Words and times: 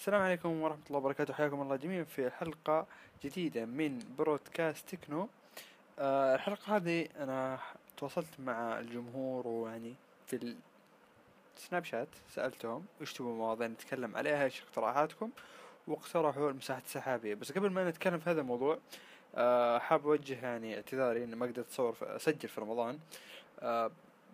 السلام 0.00 0.22
عليكم 0.22 0.62
ورحمة 0.62 0.82
الله 0.86 0.98
وبركاته. 0.98 1.34
حياكم 1.34 1.62
الله 1.62 1.76
جميعا 1.76 2.04
في 2.04 2.30
حلقة 2.30 2.86
جديدة 3.24 3.64
من 3.64 3.98
برودكاست 4.18 4.94
تكنو 4.94 5.28
آه 5.98 6.34
الحلقة 6.34 6.76
هذه 6.76 7.08
أنا 7.18 7.58
تواصلت 7.96 8.40
مع 8.40 8.78
الجمهور 8.78 9.46
ويعني 9.46 9.94
في 10.26 10.56
السناب 11.56 11.84
شات 11.84 12.08
سألتهم 12.34 12.84
وش 13.00 13.12
تبغوا 13.12 13.36
مواضيع 13.36 13.66
نتكلم 13.66 14.16
عليها 14.16 14.44
إيش 14.44 14.62
اقتراحاتكم 14.62 15.30
واقترحوا 15.86 16.50
المساحات 16.50 16.84
السحابية. 16.84 17.34
بس 17.34 17.52
قبل 17.52 17.70
ما 17.70 17.90
نتكلم 17.90 18.18
في 18.18 18.30
هذا 18.30 18.40
الموضوع 18.40 18.78
آه 19.34 19.78
حاب 19.78 20.06
أوجه 20.06 20.42
يعني 20.42 20.76
اعتذاري 20.76 21.24
إني 21.24 21.36
ما 21.36 21.46
قدرت 21.46 21.68
أصور 21.68 21.96
أسجل 22.02 22.48
في 22.48 22.60
رمضان. 22.60 22.98
آه 23.60 23.90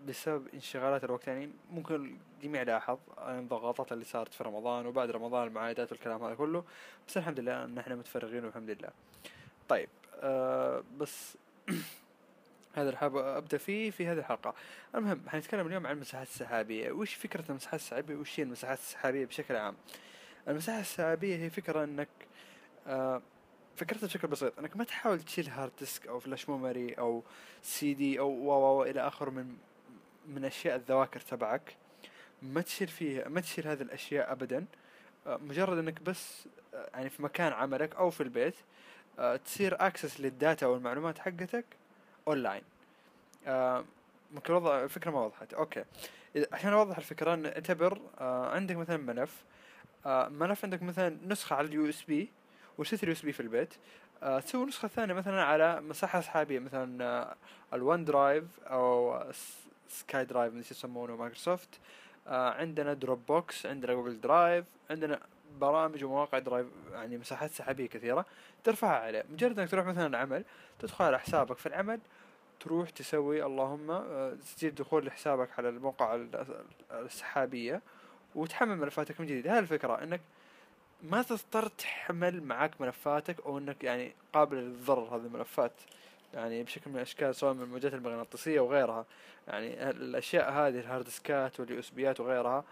بسبب 0.06 0.48
انشغالات 0.54 1.04
الوقت 1.04 1.26
يعني 1.28 1.50
ممكن 1.70 2.16
الجميع 2.38 2.62
لاحظ 2.62 2.98
الضغطات 3.18 3.92
اللي 3.92 4.04
صارت 4.04 4.34
في 4.34 4.44
رمضان 4.44 4.86
وبعد 4.86 5.10
رمضان 5.10 5.46
المعايدات 5.46 5.92
والكلام 5.92 6.24
هذا 6.24 6.34
كله 6.34 6.64
بس 7.08 7.16
الحمد 7.16 7.40
لله 7.40 7.64
إن 7.64 7.78
إحنا 7.78 7.94
متفرغين 7.94 8.44
والحمد 8.44 8.70
لله. 8.70 8.90
طيب 9.68 9.88
آه 10.20 10.84
بس 10.98 11.36
هذا 12.76 12.88
اللي 12.88 13.20
أبدأ 13.38 13.58
فيه 13.58 13.90
في 13.90 14.06
هذه 14.06 14.18
الحلقة. 14.18 14.54
المهم 14.94 15.28
حنتكلم 15.28 15.66
اليوم 15.66 15.86
عن 15.86 15.94
المساحات 15.94 16.26
السحابية. 16.26 16.92
وش 16.92 17.14
فكرة 17.14 17.44
المساحات 17.50 17.80
السحابية؟ 17.80 18.16
وش 18.16 18.40
هي 18.40 18.44
المساحات 18.44 18.78
السحابية 18.78 19.26
بشكل 19.26 19.56
عام؟ 19.56 19.74
المساحة 20.48 20.80
السحابية 20.80 21.36
هي 21.36 21.50
فكرة 21.50 21.84
إنك 21.84 22.08
آه 22.86 23.22
فكرتها 23.76 24.06
بشكل 24.06 24.28
بسيط 24.28 24.58
إنك 24.58 24.76
ما 24.76 24.84
تحاول 24.84 25.20
تشيل 25.20 25.48
hard 25.48 25.72
disk 25.78 26.06
أو 26.06 26.18
flash 26.18 26.48
memory 26.48 26.94
أو 26.94 27.22
سي 27.62 27.94
دي 27.94 28.18
أو 28.18 28.28
و 28.28 28.82
إلى 28.82 29.00
آخره 29.00 29.30
من 29.30 29.56
من 30.28 30.44
أشياء 30.44 30.76
الذواكر 30.76 31.20
تبعك. 31.20 31.76
ما 32.42 32.60
تشيل 32.60 32.88
فيها 32.88 33.28
ما 33.28 33.40
تشيل 33.40 33.68
هذه 33.68 33.82
الأشياء 33.82 34.32
ابدا. 34.32 34.66
آه، 35.26 35.36
مجرد 35.36 35.78
إنك 35.78 36.02
بس 36.02 36.48
آه، 36.74 36.90
يعني 36.94 37.10
في 37.10 37.22
مكان 37.22 37.52
عملك 37.52 37.96
أو 37.96 38.10
في 38.10 38.22
البيت 38.22 38.54
آه، 39.18 39.36
تصير 39.36 39.86
access 39.86 40.20
لل 40.20 40.36
data 40.36 40.66
والمعلومات 40.66 41.18
حقتك 41.18 41.64
اونلاين 42.28 42.62
ممكن 44.32 44.52
اوضح 44.52 44.70
الفكرة 44.70 45.10
ما 45.10 45.24
وضحت. 45.24 45.54
okay. 45.54 45.84
عشان 46.52 46.72
أوضح 46.72 46.96
الفكرة 46.96 47.48
اعتبر 47.48 48.00
عندك 48.52 48.76
مثلا 48.76 48.96
ملف 48.96 49.44
ملف 50.30 50.64
عندك 50.64 50.82
مثلا 50.82 51.16
نسخة 51.26 51.56
على 51.56 51.68
ال 51.68 51.88
USB 51.88 52.30
وشتري 52.78 53.02
ال 53.02 53.12
USB 53.12 53.32
في 53.32 53.40
البيت. 53.40 53.74
تسوي 54.44 54.66
نسخة 54.66 54.88
ثانية 54.88 55.14
مثلا 55.14 55.44
على 55.44 55.80
مساحة 55.80 56.20
سحابية 56.20 56.58
مثلا 56.58 57.36
OneDrive 57.72 58.44
أو 58.60 59.22
SkyDrive 59.88 60.52
من 60.54 60.60
يسمونه 60.60 61.16
مايكروسوفت 61.16 61.68
آه 62.26 62.50
عندنا 62.50 62.92
Dropbox 62.92 63.66
عندنا 63.66 63.94
Google 63.94 64.20
Drive 64.20 64.64
عندنا 64.90 65.20
برامج 65.60 66.04
ومواقع 66.04 66.38
drive 66.38 66.66
يعني 66.92 67.18
مساحات 67.18 67.50
سحابية 67.50 67.86
كثيرة 67.86 68.26
ترفعها 68.64 69.00
عليه. 69.00 69.24
مجرد 69.32 69.58
إنك 69.58 69.70
تروح 69.70 69.86
مثلا 69.86 70.18
عمل 70.18 70.44
تدخل 70.78 71.04
على 71.04 71.18
حسابك 71.18 71.58
في 71.58 71.66
العمل 71.66 72.00
تروح 72.60 72.90
تسوي 72.90 73.44
اللهم 73.44 73.90
آه، 73.90 74.34
تسجيل 74.34 74.74
دخول 74.74 75.06
لحسابك 75.06 75.48
على 75.58 75.68
الموقع 75.68 76.20
السحابية 76.92 77.82
وتحمل 78.34 78.76
ملفاتك 78.76 79.20
من 79.20 79.26
جديد. 79.26 79.48
هذه 79.48 79.58
الفكرة 79.58 80.02
إنك 80.02 80.20
ما 81.02 81.22
تضطر 81.22 81.68
تحمل 81.68 82.42
معك 82.42 82.80
ملفاتك 82.80 83.40
أو 83.46 83.58
إنك 83.58 83.84
يعني 83.84 84.12
قابل 84.32 84.56
للضرر 84.56 85.16
هذه 85.16 85.26
الملفات. 85.26 85.72
يعني 86.36 86.62
بشكل 86.62 86.90
من 86.90 86.96
الأشكال 86.96 87.34
سواء 87.34 87.54
من 87.54 87.62
الموجات 87.62 87.94
المغناطيسية 87.94 88.60
وغيرها. 88.60 89.06
يعني 89.48 89.90
الأشياء 89.90 90.52
هذه 90.52 90.78
الهاردسكات 90.80 91.60
وال 91.60 91.78
USB 91.78 91.90
يات 91.90 92.20
وغيرها 92.20 92.64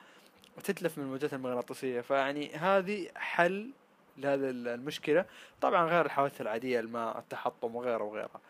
تتلف 0.64 0.98
من 0.98 1.04
الموجات 1.04 1.34
المغناطيسية. 1.34 2.00
فيعني 2.00 2.54
هذه 2.54 3.08
حل 3.16 3.70
لهذه 4.18 4.50
المشكلة. 4.50 5.24
طبعا 5.60 5.86
غير 5.86 6.06
الحوادث 6.06 6.40
العادية 6.40 6.80
الماء 6.80 7.18
التحطم 7.18 7.76
وغيره 7.76 8.04
وغيرها 8.04 8.40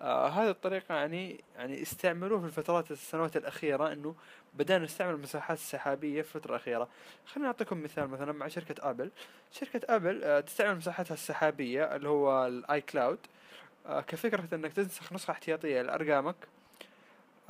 آه 0.00 0.28
هذه 0.28 0.50
الطريقة 0.50 0.94
يعني 0.94 1.44
يعني 1.56 1.82
استعملوه 1.82 2.40
في 2.40 2.46
الفترات 2.46 2.90
السنوات 2.90 3.36
الأخيرة 3.36 3.92
إنه 3.92 4.14
بدأنا 4.54 4.84
نستعمل 4.84 5.14
المساحات 5.14 5.58
السحابية 5.58 6.22
في 6.22 6.36
الفترة 6.36 6.50
الأخيرة. 6.50 6.88
خليني 7.26 7.46
أعطيكم 7.46 7.82
مثال 7.82 8.08
مثلا 8.08 8.32
مع 8.32 8.48
شركة 8.48 8.90
Apple. 8.90 9.10
شركة 9.52 9.80
Apple 9.96 10.24
آه 10.24 10.40
تستعمل 10.40 10.76
مساحتها 10.76 11.14
السحابية 11.14 11.96
اللي 11.96 12.08
هو 12.08 12.46
ال 12.46 12.80
iCloud 12.80 13.18
آه 13.18 13.41
كفكرة 13.86 14.54
إنك 14.54 14.72
تنسخ 14.72 15.12
نسخة 15.12 15.30
احتياطية 15.30 15.82
لأرقامك 15.82 16.36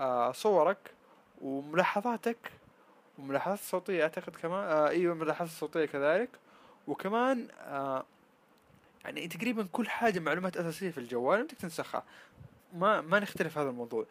آه 0.00 0.32
صورك 0.32 0.78
وملاحظاتك 1.40 2.52
وملاحظات 3.18 3.58
صوتية 3.58 4.02
أعتقد 4.02 4.36
كمان 4.36 4.64
آه 4.64 4.88
أيوه 4.88 5.14
ملاحظات 5.14 5.50
صوتية 5.50 5.84
كذلك. 5.84 6.28
وكمان 6.86 7.48
آه 7.60 8.04
يعني 9.04 9.28
تقريبا 9.28 9.68
كل 9.72 9.88
حاجة 9.88 10.20
معلومات 10.20 10.56
أساسية 10.56 10.90
في 10.90 10.98
الجوال 10.98 11.44
بدك 11.44 11.54
تنسخها. 11.54 12.04
ما 12.72 13.00
ما 13.00 13.20
نختلف 13.20 13.58
هذا 13.58 13.68
الموضوع. 13.70 14.06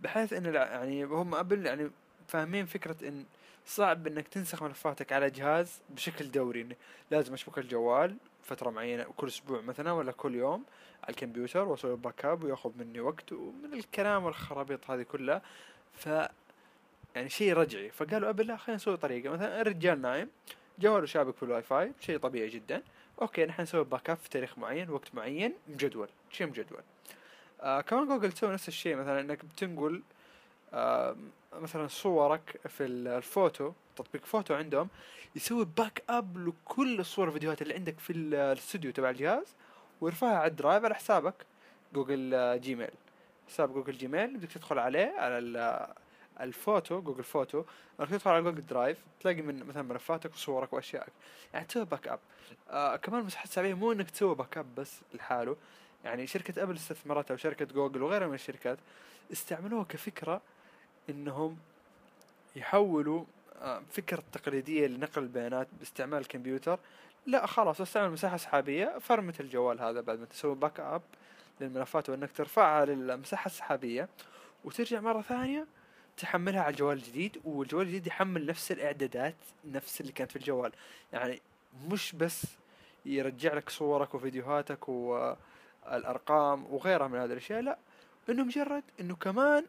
بحيث 0.00 0.32
إن 0.32 0.54
يعني 0.54 1.04
هم 1.04 1.34
ابل 1.34 1.66
يعني 1.66 1.90
فاهمين 2.28 2.66
فكرة 2.66 3.08
إن 3.08 3.24
صعب 3.66 4.06
إنك 4.06 4.28
تنسخ 4.28 4.62
ملفاتك 4.62 5.12
على 5.12 5.30
جهاز 5.30 5.80
بشكل 5.90 6.30
دوري 6.30 6.76
لازم 7.10 7.32
أشبك 7.32 7.58
الجوال. 7.58 8.16
فترة 8.44 8.70
معينة 8.70 9.06
كل 9.16 9.26
أسبوع 9.26 9.60
مثلا 9.60 9.92
ولا 9.92 10.12
كل 10.12 10.34
يوم 10.34 10.64
على 11.02 11.10
الكمبيوتر 11.10 11.68
وأسوي 11.68 11.96
backup 11.96 12.44
ويأخذ 12.44 12.72
مني 12.78 13.00
وقت 13.00 13.32
ومن 13.32 13.72
الكلام 13.72 14.24
والخرابيط 14.24 14.90
هذه 14.90 15.02
كلها. 15.02 15.42
ف 15.92 16.06
يعني 17.14 17.28
شيء 17.28 17.52
رجعي. 17.52 17.90
فقالوا 17.90 18.30
Apple 18.30 18.46
لا 18.46 18.56
خلينا 18.56 18.76
نسوي 18.76 18.96
طريقة. 18.96 19.30
مثلا 19.30 19.60
الرجال 19.60 20.00
نايم 20.02 20.30
جواله 20.78 21.06
شابك 21.06 21.36
في 21.36 21.42
الواي 21.42 21.62
فاي 21.62 21.92
شيء 22.00 22.18
طبيعي 22.18 22.48
جدا. 22.48 22.82
okay 23.22 23.46
نحن 23.46 23.62
نسوي 23.62 23.84
backup 23.84 24.16
في 24.16 24.28
تاريخ 24.30 24.58
معين 24.58 24.90
وقت 24.90 25.14
معين 25.14 25.54
مجدول. 25.68 26.08
شيء 26.30 26.46
مجدول. 26.46 26.82
آه 27.60 27.80
كمان 27.80 28.08
جوجل 28.08 28.32
تسوي 28.32 28.52
نفس 28.52 28.68
الشيء 28.68 28.96
مثلا 28.96 29.20
إنك 29.20 29.44
بتنقل 29.44 30.02
آه 30.72 31.16
مثلا 31.52 31.86
صورك 31.88 32.60
في 32.68 32.84
الفوتو. 32.84 33.72
تطبيق 33.96 34.24
فوتو 34.24 34.54
عندهم 34.54 34.88
يسوي 35.36 35.64
backup 35.64 36.48
لكل 36.48 37.00
الصور 37.00 37.28
الفيديوهات 37.28 37.62
اللي 37.62 37.74
عندك 37.74 37.98
في 37.98 38.12
الاستوديو 38.12 38.90
تبع 38.90 39.10
الجهاز 39.10 39.54
ويرفعها 40.00 40.38
على 40.38 40.50
ال 40.50 40.56
drive 40.56 40.84
على 40.84 40.94
حسابك 40.94 41.34
Google 41.94 42.60
Gmail 42.60 42.90
حساب 43.48 43.72
Google 43.74 43.92
Gmail 43.92 44.36
بدك 44.36 44.52
تدخل 44.52 44.78
عليه 44.78 45.14
على 45.18 45.38
ال 46.40 46.50
photo 46.50 47.00
Google 47.00 47.24
Photo 47.24 47.64
انك 48.00 48.10
تدخل 48.10 48.30
على 48.30 48.42
Google 48.42 48.66
Drive 48.66 48.98
تلاقي 49.20 49.42
من 49.42 49.64
مثلا 49.64 49.82
ملفاتك 49.82 50.32
وصورك 50.32 50.72
وأشيائك. 50.72 51.12
يعني 51.54 51.66
تسوي 51.66 51.84
backup 51.84 52.18
آه 52.70 52.96
كمان 52.96 53.24
مساحة 53.24 53.42
سحابية 53.42 53.74
مو 53.74 53.92
إنك 53.92 54.10
تسوي 54.10 54.34
backup 54.34 54.74
بس 54.74 55.00
لحاله. 55.14 55.56
يعني 56.04 56.26
شركة 56.26 56.62
Apple 56.62 56.74
استثمرتها 56.74 57.34
وشركة 57.34 57.64
جوجل 57.64 58.02
وغيرها 58.02 58.26
من 58.26 58.34
الشركات 58.34 58.78
استعملوها 59.32 59.84
كفكرة 59.84 60.40
إنهم 61.10 61.58
يحولوا 62.56 63.20
آه، 63.20 63.24
فكرة 63.90 64.22
تقليدية 64.32 64.86
لنقل 64.86 65.22
البيانات 65.22 65.68
باستعمال 65.78 66.18
الكمبيوتر. 66.18 66.78
لا 67.26 67.46
خلاص 67.46 67.80
استعمل 67.80 68.10
مساحة 68.10 68.36
سحابية 68.36 68.98
فرمت 69.00 69.40
الجوال 69.40 69.80
هذا 69.80 70.00
بعد 70.00 70.18
ما 70.18 70.24
تسوي 70.24 70.54
backup 70.54 71.02
للملفات 71.60 72.10
وانك 72.10 72.30
ترفعها 72.32 72.84
للمساحة 72.84 73.46
السحابية 73.46 74.08
وترجع 74.64 75.00
مرة 75.00 75.22
ثانية 75.22 75.66
تحملها 76.16 76.60
على 76.62 76.70
الجوال 76.70 76.96
الجديد 76.96 77.40
والجوال 77.44 77.86
الجديد 77.86 78.06
يحمل 78.06 78.46
نفس 78.46 78.72
الإعدادات 78.72 79.34
نفس 79.64 80.00
اللي 80.00 80.12
كانت 80.12 80.30
في 80.30 80.36
الجوال. 80.36 80.72
يعني 81.12 81.40
مش 81.90 82.12
بس 82.12 82.44
يرجع 83.06 83.54
لك 83.54 83.70
صورك 83.70 84.14
وفيديوهاتك 84.14 84.88
والأرقام 84.88 86.66
وغيرها 86.70 87.08
من 87.08 87.18
هذه 87.18 87.32
الأشياء 87.32 87.60
لا 87.60 87.78
إنه 88.28 88.44
مجرد 88.44 88.82
إنه 89.00 89.16
كمان 89.16 89.64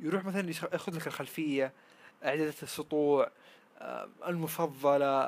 يروح 0.00 0.24
مثلا 0.24 0.48
ياخذ 0.72 0.96
لك 0.96 1.06
الخلفية 1.06 1.72
أعدادات 2.24 2.62
السطوع 2.62 3.30
آه، 3.78 4.08
المفضلة 4.26 5.24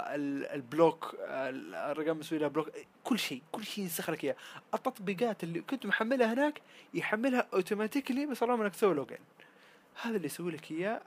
ال 0.55 0.65
block 0.65 1.17
الرقم 1.21 2.19
مسوي 2.19 2.39
لها 2.39 2.49
block 2.49 2.71
كل 3.05 3.19
شيء 3.19 3.43
كل 3.53 3.65
شيء 3.65 3.85
ينسخ 3.85 4.11
لك 4.11 4.25
إياه. 4.25 4.37
التطبيقات 4.75 5.45
اللي 5.45 5.61
كنت 5.61 5.87
محملها 5.87 6.33
هناك 6.33 6.61
يحملها 6.95 7.47
automatically 7.55 8.27
بس 8.27 8.39
طالما 8.39 8.65
انك 8.65 8.75
تسوي 8.75 8.95
login 8.95 9.19
هذا 10.03 10.17
اللي 10.17 10.27
يسوي 10.27 10.53
لك 10.53 10.71
إياه 10.71 11.01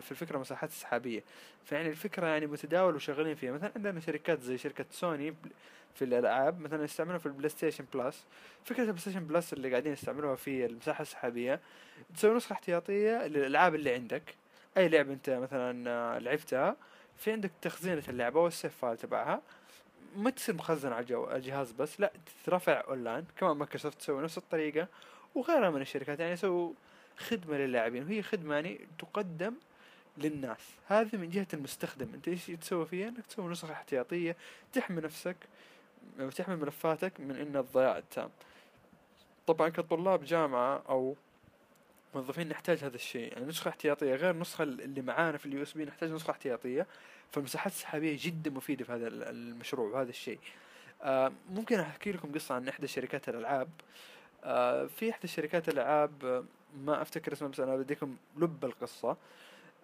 في 0.00 0.10
الفكرة 0.10 0.38
مساحات 0.38 0.70
السحابية. 0.70 1.24
فيعني 1.64 1.88
الفكرة 1.88 2.26
يعني 2.26 2.46
متداول 2.46 2.94
وشغالين 2.94 3.34
فيها. 3.34 3.52
مثلا 3.52 3.72
عندنا 3.76 4.00
شركات 4.00 4.40
زي 4.40 4.58
شركة 4.58 4.84
سوني 4.90 5.34
في 5.94 6.04
الألعاب 6.04 6.60
مثلا 6.60 6.84
يستعملوها 6.84 7.18
في 7.18 7.26
ال 7.26 7.48
PlayStation 7.48 7.84
Plus. 7.94 8.24
فكرة 8.64 8.82
ال 8.82 9.00
PlayStation 9.00 9.26
Plus 9.26 9.52
اللي 9.52 9.70
قاعدين 9.70 9.92
يستعملوها 9.92 10.36
في 10.36 10.66
المساحة 10.66 11.02
السحابية 11.02 11.60
تسوي 12.16 12.36
نسخة 12.36 12.52
احتياطية 12.52 13.26
للألعاب 13.26 13.74
اللي 13.74 13.94
عندك. 13.94 14.34
أي 14.78 14.88
لعبة 14.88 15.12
أنت 15.12 15.30
مثلا 15.30 15.90
آه، 15.90 16.18
لعبتها 16.18 16.76
في 17.16 17.32
عندك 17.32 17.50
تخزينة 17.62 18.02
اللعبة 18.08 18.40
وال 18.40 18.52
save 18.52 18.76
file 18.76 18.96
تبعها. 18.96 19.42
ما 20.16 20.30
تصير 20.30 20.54
مخزن 20.54 20.92
على 20.92 21.06
الجهاز 21.36 21.72
بس 21.72 22.00
لا 22.00 22.12
تترفع 22.44 22.84
أونلاين 22.88 23.24
كمان 23.36 23.56
مايكروسوفت 23.56 23.98
تسوي 23.98 24.22
نفس 24.22 24.38
الطريقة 24.38 24.88
وغيرها 25.34 25.70
من 25.70 25.80
الشركات. 25.80 26.20
يعني 26.20 26.32
يسووا 26.32 26.72
خدمة 27.16 27.56
للاعبين 27.56 28.02
وهي 28.02 28.22
خدمة 28.22 28.54
يعني 28.54 28.80
تقدم 28.98 29.54
للناس. 30.18 30.74
هذه 30.86 31.16
من 31.16 31.30
جهة 31.30 31.46
المستخدم. 31.54 32.14
أنت 32.14 32.28
إيش 32.28 32.46
تسوي 32.46 32.86
فيها؟ 32.86 33.08
إنك 33.08 33.26
تسوي 33.26 33.50
نسخة 33.50 33.72
احتياطية 33.72 34.36
تحمي 34.72 35.00
نفسك 35.00 35.36
وتحمي 36.20 36.56
ملفاتك 36.56 37.20
من 37.20 37.36
إن 37.36 37.56
الضياع 37.56 37.98
التام. 37.98 38.30
طبعا 39.46 39.68
كطلاب 39.68 40.24
جامعة 40.24 40.82
أو 40.88 41.16
موظفين 42.14 42.48
نحتاج 42.48 42.84
هذا 42.84 42.96
الشيء. 42.96 43.32
يعني 43.32 43.46
نسخة 43.46 43.68
احتياطية 43.68 44.14
غير 44.14 44.30
النسخة 44.30 44.62
اللي 44.62 45.02
معانا 45.02 45.38
في 45.38 45.46
ال 45.46 45.62
USB 45.62 45.84
نحتاج 45.84 46.10
نسخة 46.10 46.30
احتياطية. 46.30 46.86
فالمساحات 47.32 47.72
السحابية 47.72 48.16
جدا 48.20 48.50
مفيدة 48.50 48.84
في 48.84 48.92
هذا 48.92 49.08
المشروع 49.08 49.90
وهذا 49.90 50.10
الشيء. 50.10 50.38
آه 51.02 51.32
ممكن 51.50 51.80
أحكي 51.80 52.12
لكم 52.12 52.32
قصة 52.32 52.54
عن 52.54 52.68
إحدى 52.68 52.86
شركات 52.86 53.28
الألعاب. 53.28 53.68
آه 54.44 54.86
في 54.86 55.10
إحدى 55.10 55.28
شركات 55.28 55.68
الألعاب 55.68 56.24
آه، 56.24 56.44
ما 56.84 57.02
أفتكر 57.02 57.32
اسمها 57.32 57.50
بس 57.50 57.60
أنا 57.60 57.76
بديكم 57.76 58.16
لب 58.36 58.64
القصة. 58.64 59.16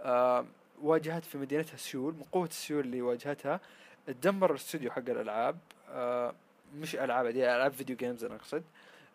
آه 0.01 0.47
واجهت 0.83 1.25
في 1.25 1.39
مدينتها 1.39 1.77
سيول 1.77 2.15
من 2.15 2.23
قوة 2.23 2.47
السيول 2.47 2.85
اللي 2.85 3.03
واجهتها 3.03 3.61
تدمر 4.07 4.51
الاستوديو 4.51 4.91
حق 4.91 4.99
الألعاب. 4.99 5.59
آه 5.91 6.35
مش 6.77 6.97
ألعاب 6.97 7.27
دي 7.27 7.57
ألعاب 7.57 7.73
video 7.73 7.97
games 7.97 8.25
أنا 8.25 8.35
أقصد. 8.35 8.63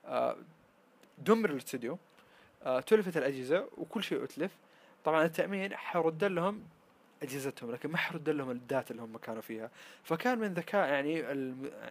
آه 0.06 0.36
دمر 1.18 1.50
الاستوديو. 1.50 1.98
تلفت 2.88 3.18
الأجهزة 3.18 3.68
وكل 3.78 4.04
شيء 4.04 4.24
أتلف. 4.24 4.52
طبعا 5.04 5.26
التأمين 5.26 5.76
حيرد 5.76 6.24
لهم 6.24 6.64
أجهزتهم 7.24 7.72
لكن 7.72 7.90
ما 7.90 7.98
حيرد 7.98 8.30
لهم 8.30 8.52
ال 8.52 8.60
data 8.60 8.92
اللي 8.92 9.02
هم 9.02 9.18
كانوا 9.18 9.42
فيها. 9.42 9.70
فكان 10.04 10.40
من 10.40 10.54
ذكاء 10.54 10.90
يعني 10.90 11.32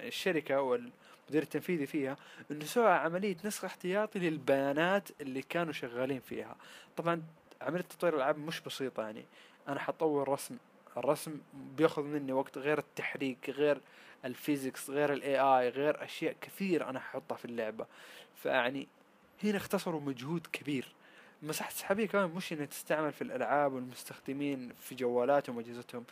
الشركة 0.09 0.61
والمدير 0.61 1.43
التنفيذي 1.43 1.87
فيها 1.87 2.17
إنه 2.51 2.65
سوى 2.65 2.91
عملية 2.91 3.37
نسخ 3.45 3.65
احتياطي 3.65 4.19
للبيانات 4.19 5.09
اللي 5.21 5.43
كانوا 5.43 5.73
شغالين 5.73 6.21
فيها. 6.21 6.57
طبعا 6.97 7.23
عملية 7.63 7.83
تطوير 7.83 8.15
الألعاب 8.15 8.39
مش 8.39 8.61
بسيطة 8.61 9.03
يعني. 9.03 9.25
أنا 9.69 9.81
حطور 9.81 10.29
الرسم 10.29 10.57
الرسم 10.97 11.41
بياخذ 11.55 12.03
مني 12.03 12.33
وقت 12.33 12.59
غير 12.59 12.79
التحريك 12.79 13.51
غير 13.51 13.81
ال 14.25 14.33
physics 14.33 14.91
غير 14.91 15.13
ال 15.13 15.39
AI 15.39 15.69
غير 15.69 16.05
أشياء 16.05 16.37
كثير 16.41 16.89
أنا 16.89 16.99
احطها 16.99 17.37
في 17.37 17.45
اللعبة. 17.45 17.87
فيعني 18.43 18.89
هنا 19.45 19.57
اختصروا 19.57 20.01
مجهود 20.01 20.47
كبير. 20.53 20.93
المساحة 21.43 21.69
السحابية 21.69 22.07
كمان 22.07 22.31
مش 22.31 22.53
إنها 22.53 22.65
تستعمل 22.65 23.13
في 23.13 23.23
الألعاب 23.23 23.73
والمستخدمين 23.73 24.73
في 24.81 24.95
جوالاتهم 24.95 25.57
وأجهزتهم. 25.57 26.05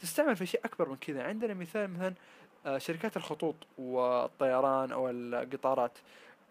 تستعمل 0.00 0.36
في 0.36 0.46
شيء 0.46 0.60
أكبر 0.64 0.88
من 0.88 0.96
كذا. 0.96 1.22
عندنا 1.22 1.54
مثال 1.54 1.90
مثلا 1.90 2.14
آه، 2.66 2.78
شركات 2.78 3.16
الخطوط 3.16 3.56
والطيران 3.78 4.92
أو 4.92 5.10
القطارات. 5.10 5.98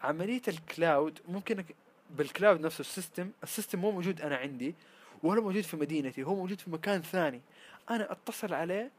عملية 0.02 0.42
الكلاود 0.48 1.18
ممكن 1.28 1.64
بالكلاود 2.10 2.60
نفسه 2.60 2.80
السيستم 2.80 3.30
السيستم 3.42 3.78
مو 3.78 3.90
موجود 3.90 4.20
أنا 4.20 4.36
عندي 4.36 4.74
ولا 5.22 5.40
موجود 5.40 5.62
في 5.62 5.76
مدينتي 5.76 6.22
هو 6.22 6.34
موجود 6.34 6.60
في 6.60 6.70
مكان 6.70 7.02
ثاني. 7.02 7.40
أنا 7.90 8.12
أتصل 8.12 8.54
عليه 8.54 8.90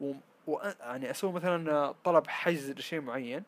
و... 0.00 0.12
و... 0.46 0.58
يعني 0.80 1.10
أسوي 1.10 1.32
مثلا 1.32 1.94
طلب 2.04 2.26
حجز 2.26 2.70
لشيء 2.70 3.00
معين. 3.00 3.42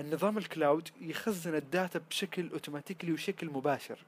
النظام 0.00 0.38
ال 0.38 0.46
cloud 0.46 0.88
يخزن 1.00 1.54
ال 1.54 1.63
data 1.63 2.00
بشكل 2.10 2.50
automatically 2.52 3.12
وشكل 3.12 3.46
مباشر. 3.46 3.98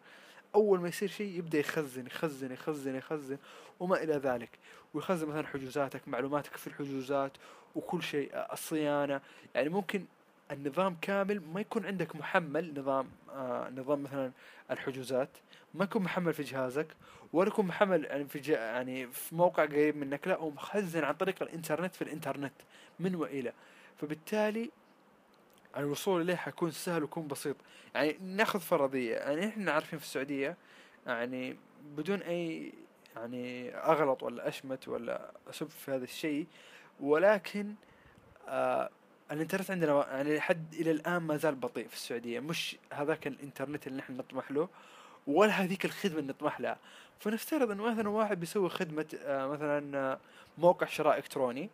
أول 0.55 0.81
ما 0.81 0.89
يصير 0.89 1.09
شيء 1.09 1.39
يبدأ 1.39 1.59
يخزن 1.59 2.07
يخزن 2.07 2.53
يخزن 2.53 2.97
يخزن 2.97 3.39
وما 3.81 4.03
إلى 4.03 4.13
ذلك. 4.13 4.51
ويخزن 4.95 5.29
مثلا 5.29 5.47
حجوزاتك 5.47 6.09
معلوماتك 6.09 6.57
في 6.57 6.67
الحجوزات 6.67 7.33
وكل 7.75 8.03
شيء 8.03 8.47
الصيانة. 8.53 9.21
يعني 9.55 9.69
ممكن 9.69 10.05
النظام 10.51 10.97
كامل 11.03 11.41
ما 11.55 11.61
يكون 11.61 11.87
عندك 11.87 12.17
محمل 12.17 12.81
نظام 12.81 13.09
آه 13.31 13.71
نظام 13.71 14.03
مثلا 14.03 14.33
الحجوزات. 14.71 15.31
ما 15.75 15.85
يكون 15.85 16.03
محمل 16.03 16.33
في 16.33 16.43
جهازك 16.43 16.87
ولا 17.33 17.49
يكون 17.49 17.67
محمل 17.67 18.05
يعني 18.05 18.25
في 18.29 18.53
يعني 18.53 19.07
في 19.07 19.35
موقع 19.35 19.65
قريب 19.65 19.97
منك. 19.97 20.29
لا 20.29 20.37
هو 20.37 20.51
مخزن 20.51 21.05
عن 21.05 21.15
طريق 21.15 21.43
الإنترنت 21.43 21.95
في 21.95 22.03
الإنترنت 22.03 22.55
من 23.01 23.15
وإلى. 23.15 23.53
فبالتالي 24.01 24.71
الوصول 25.77 26.21
إليه 26.21 26.35
حيكون 26.35 26.71
سهل 26.71 27.03
ويكون 27.03 27.29
بسيط. 27.29 27.57
يعني 27.95 28.19
ناخذ 28.21 28.61
فرضية 28.61 29.17
يعني 29.17 29.49
إحنا 29.49 29.73
عارفين 29.73 29.99
في 29.99 30.05
السعودية 30.05 30.57
يعني 31.07 31.57
بدون 31.97 32.19
أي 32.23 32.73
يعني 33.17 33.77
أغلط 33.77 34.23
ولا 34.23 34.49
أشمت 34.49 34.89
ولا 34.89 35.31
أسب 35.51 35.69
في 35.69 35.91
هذا 35.91 36.05
الشيء 36.05 36.47
ولكن 37.01 37.75
آه 38.49 38.91
الإنترنت 39.31 39.71
عندنا 39.71 40.07
يعني 40.11 40.37
لحد 40.37 40.75
إلى 40.75 40.91
الآن 40.91 41.23
ما 41.23 41.37
زال 41.37 41.55
بطيء 41.55 41.89
في 41.89 41.95
السعودية. 41.95 42.41
مش 42.41 42.77
هذاك 42.93 43.27
الإنترنت 43.27 43.87
اللي 43.87 43.99
نحن 43.99 44.17
نطمح 44.17 44.51
له 44.51 44.69
ولا 45.27 45.53
هذيك 45.53 45.85
الخدمة 45.85 46.19
اللي 46.19 46.33
نطمح 46.33 46.61
لها. 46.61 46.79
فنفترض 47.21 47.71
أن 47.71 47.77
مثلا 47.77 48.09
واحد 48.09 48.41
بيسوي 48.41 48.69
خدمة 48.69 49.07
آه 49.25 49.47
مثلا 49.47 49.99
آه 49.99 50.19
موقع 50.59 50.87
شراء 50.87 51.17
إلكتروني 51.19 51.71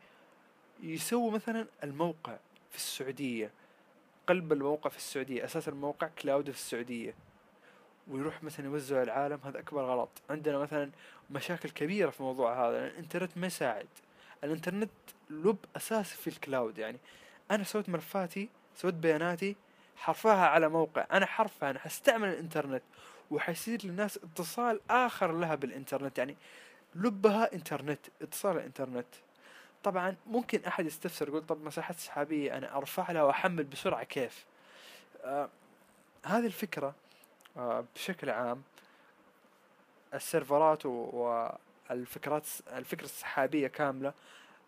يسوي 0.83 1.31
مثلا 1.31 1.67
الموقع 1.85 2.37
في 2.71 2.77
السعودية. 2.77 3.51
قلب 4.29 4.53
الموقع 4.53 4.91
في 4.91 4.97
السعودية 4.97 5.45
أساس 5.45 5.69
الموقع 5.69 6.09
كلاود 6.23 6.51
في 6.51 6.57
السعودية. 6.57 7.15
ويروح 8.09 8.43
مثلا 8.43 8.67
يوزع 8.67 9.03
العالم 9.03 9.41
هذا 9.45 9.59
أكبر 9.59 9.85
غلط. 9.85 10.09
عندنا 10.31 10.59
مثلا 10.59 10.91
مشاكل 11.31 11.71
كبيرة 11.71 12.11
في 12.11 12.21
الموضوع 12.21 12.69
هذا 12.69 12.87
الإنترنت 12.87 13.39
ما 13.39 13.47
يساعد. 13.47 13.87
الإنترنت 14.45 14.91
لب 15.31 15.57
أساسي 15.77 16.17
في 16.17 16.27
ال 16.27 16.36
cloud 16.36 16.79
يعني 16.79 16.99
أنا 17.51 17.65
سويت 17.65 17.89
ملفاتي 17.89 18.49
سويت 18.75 18.95
بياناتي 18.95 19.57
حرفعها 19.97 20.47
على 20.47 20.69
موقع. 20.69 21.07
أنا 21.13 21.27
حرفعها 21.27 21.71
أنا 21.71 21.79
حستعمل 21.79 22.29
الإنترنت 22.29 22.83
وحيصير 23.31 23.81
للناس 23.85 24.17
اتصال 24.17 24.81
آخر 24.91 25.33
لها 25.33 25.55
بالإنترنت. 25.55 26.19
يعني 26.19 26.37
لبها 26.95 27.55
إنترنت 27.55 28.01
اتصال 28.23 28.57
الإنترنت. 28.57 29.07
طبعا 29.85 30.17
ممكن 30.27 30.65
أحد 30.65 30.87
يستفسر 30.87 31.29
يقول 31.29 31.47
طب 31.47 31.65
مساحات 31.65 31.97
سحابيه 31.97 32.57
أنا 32.57 32.77
أرفع 32.77 33.13
لها 33.13 33.23
وأحمل 33.23 33.65
بسرعة 33.65 34.05
كيف؟ 34.05 34.45
آه 35.25 35.49
هذه 36.25 36.47
الفكرة 36.47 36.95
آه 37.57 37.85
بشكل 37.95 38.31
عام 38.31 38.63
ال 40.15 40.24
server 40.24 40.78
ات 40.78 40.87
والفكرات 40.87 42.47
الفكرة 42.73 43.05
السحابية 43.05 43.67
كاملة 43.67 44.13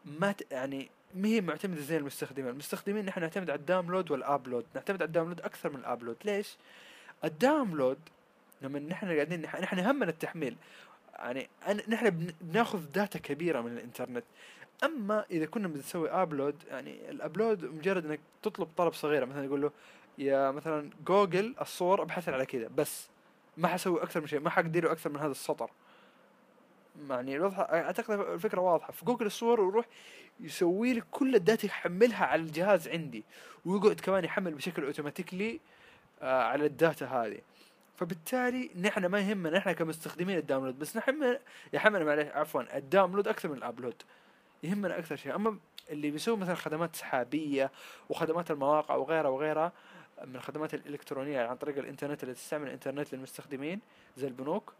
ما 0.04 0.34
يعني 0.50 0.90
ما 1.14 1.28
هي 1.28 1.40
معتمدة 1.40 1.80
زي 1.80 1.96
المستخدمين. 1.96 2.50
المستخدمين 2.50 3.04
نحن 3.04 3.20
نعتمد 3.20 3.50
على 3.50 3.60
ال 3.60 3.66
download 3.66 4.10
وال 4.10 4.23
upload. 4.23 4.66
نعتمد 4.74 5.02
على 5.02 5.06
ال 5.06 5.10
download 5.10 5.40
أكثر 5.40 5.70
من 5.70 5.76
ال 5.76 5.81
upload. 5.81 6.16
ليش؟ 6.24 6.56
ال 7.24 7.32
download 7.32 7.98
لما 8.62 8.78
نحن 8.78 9.06
قاعدين 9.06 9.40
نحن 9.40 9.78
همنا 9.78 10.10
التحميل. 10.10 10.56
يعني 11.18 11.48
نحن 11.88 12.32
بناخذ 12.40 12.78
data 12.78 13.18
كبيرة 13.18 13.60
من 13.60 13.72
الإنترنت. 13.72 14.24
أما 14.84 15.24
إذا 15.30 15.46
كنا 15.46 15.68
بنسوي 15.68 16.10
upload 16.10 16.62
يعني 16.70 17.10
ال 17.10 17.18
upload 17.18 17.64
مجرد 17.64 18.06
إنك 18.06 18.20
تطلب 18.42 18.68
طلب 18.76 18.92
صغيره 18.92 19.24
مثلا 19.24 19.44
يقول 19.44 19.62
له 19.62 19.70
يا 20.18 20.50
مثلا 20.50 20.90
جوجل 21.06 21.54
الصور 21.60 22.02
ابحث 22.02 22.28
على 22.28 22.46
كذا 22.46 22.68
بس 22.68 23.08
ما 23.56 23.68
حسوي 23.68 24.02
أكثر 24.02 24.20
من 24.20 24.26
شيء 24.26 24.40
ما 24.40 24.50
حقدر 24.50 24.92
أكثر 24.92 25.10
من 25.10 25.16
هذا 25.16 25.30
السطر. 25.30 25.70
يعني 27.10 27.36
الوضح 27.36 27.58
أعتقد 27.58 28.20
الفكرة 28.20 28.60
واضحة. 28.60 28.92
في 28.92 29.04
جوجل 29.04 29.26
الصور 29.26 29.60
ويروح 29.60 29.86
يسوي 30.40 30.92
لك 30.92 31.04
كل 31.10 31.34
ال 31.34 31.41
data 31.41 31.66
يحملها 31.66 32.26
على 32.26 32.42
الجهاز 32.42 32.88
عندي 32.88 33.24
ويقعد 33.64 34.00
كمان 34.00 34.24
يحمل 34.24 34.54
بشكل 34.54 34.84
automatically 34.84 35.60
آه 36.22 36.42
على 36.42 36.66
ال 36.66 36.74
data 36.74 37.06
هذه. 37.06 37.38
فبالتالي 37.96 38.70
نحن 38.80 39.06
ما 39.06 39.20
يهمنا 39.20 39.58
نحن 39.58 39.72
كمستخدمين 39.72 40.38
ال 40.38 40.43
download 40.43 40.78
بس 40.78 40.96
نحن 40.96 41.38
يحمل 41.72 42.04
معلش 42.04 42.28
عفوا 42.34 42.76
ال 42.76 42.82
download 42.82 43.28
أكثر 43.28 43.48
من 43.48 43.56
ال 43.56 43.63
upload 43.63 44.02
يهمنا 44.62 44.98
أكثر 44.98 45.16
شيء. 45.16 45.34
أما 45.34 45.58
اللي 45.90 46.10
بيسوي 46.10 46.36
مثلا 46.36 46.54
خدمات 46.54 46.96
سحابية 46.96 47.70
وخدمات 48.08 48.50
المواقع 48.50 48.94
وغيرها 48.94 49.28
وغيرها 49.28 49.72
من 50.24 50.36
الخدمات 50.36 50.74
الإلكترونية 50.74 51.40
عن 51.46 51.56
طريق 51.56 51.78
الإنترنت 51.78 52.22
اللي 52.22 52.34
تستعمل 52.34 52.66
الإنترنت 52.66 53.14
للمستخدمين 53.14 53.80
زي 54.16 54.26
البنوك 54.26 54.72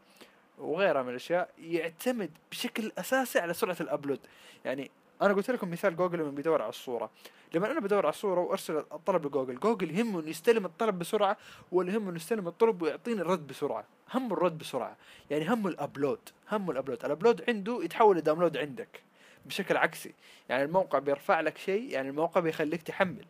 وغيرها 0.58 1.02
من 1.02 1.08
الأشياء 1.08 1.50
يعتمد 1.58 2.30
بشكل 2.50 2.92
أساسي 2.98 3.38
على 3.38 3.54
سرعة 3.54 3.76
ال 3.80 3.86
upload 3.86 4.20
يعني 4.64 4.90
أنا 5.22 5.34
قلت 5.34 5.50
لكم 5.50 5.70
مثال 5.70 5.96
جوجل 5.96 6.18
لما 6.18 6.30
بيدور 6.30 6.62
على 6.62 6.68
الصورة. 6.68 7.10
لما 7.54 7.70
أنا 7.70 7.80
بدور 7.80 8.06
على 8.06 8.12
الصورة 8.12 8.40
وأرسل 8.40 8.76
الطلب 8.76 9.26
لجوجل 9.26 9.58
جوجل 9.58 9.98
يهمه 9.98 10.20
إنه 10.20 10.28
يستلم 10.28 10.64
الطلب 10.64 10.98
بسرعة 10.98 11.36
ولا 11.72 11.92
يهمه 11.92 12.10
إنه 12.10 12.16
يستلم 12.16 12.48
الطلب 12.48 12.82
ويعطيني 12.82 13.20
الرد 13.20 13.46
بسرعة. 13.46 13.84
همه 14.14 14.32
الرد 14.32 14.58
بسرعة. 14.58 14.96
يعني 15.30 15.48
همه 15.48 15.68
ال 15.68 15.75
upload 15.75 16.20
همه 16.52 16.70
ال 16.70 16.75
upload 16.75 17.04
ال 17.04 17.10
upload 17.10 17.44
عنده 17.48 17.84
يتحول 17.84 18.16
ل 18.16 18.21
download 18.21 18.56
عندك. 18.56 19.02
بشكل 19.46 19.76
عكسي. 19.76 20.14
يعني 20.48 20.62
الموقع 20.62 20.98
بيرفع 20.98 21.40
لك 21.40 21.58
شيء 21.58 21.90
يعني 21.90 22.08
الموقع 22.08 22.40
بيخليك 22.40 22.82
تحمل. 22.82 23.26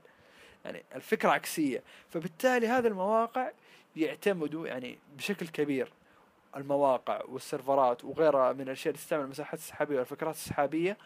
يعني 0.64 0.84
الفكرة 0.94 1.30
عكسية. 1.30 1.82
فبالتالي 2.10 2.68
هذه 2.68 2.86
المواقع 2.86 3.50
يعتمدوا 3.96 4.66
يعني 4.66 4.98
بشكل 5.16 5.48
كبير. 5.48 5.92
المواقع 6.56 7.22
وال 7.28 7.45
server 7.45 7.96
ات 7.96 8.04
وغيرها 8.04 8.52
من 8.52 8.60
الأشياء 8.60 8.94
اللي 8.94 9.04
تستعمل 9.04 9.24
المساحات 9.24 9.58
السحابية 9.58 9.98
والفكرات 9.98 10.34
السحابية 10.34 10.96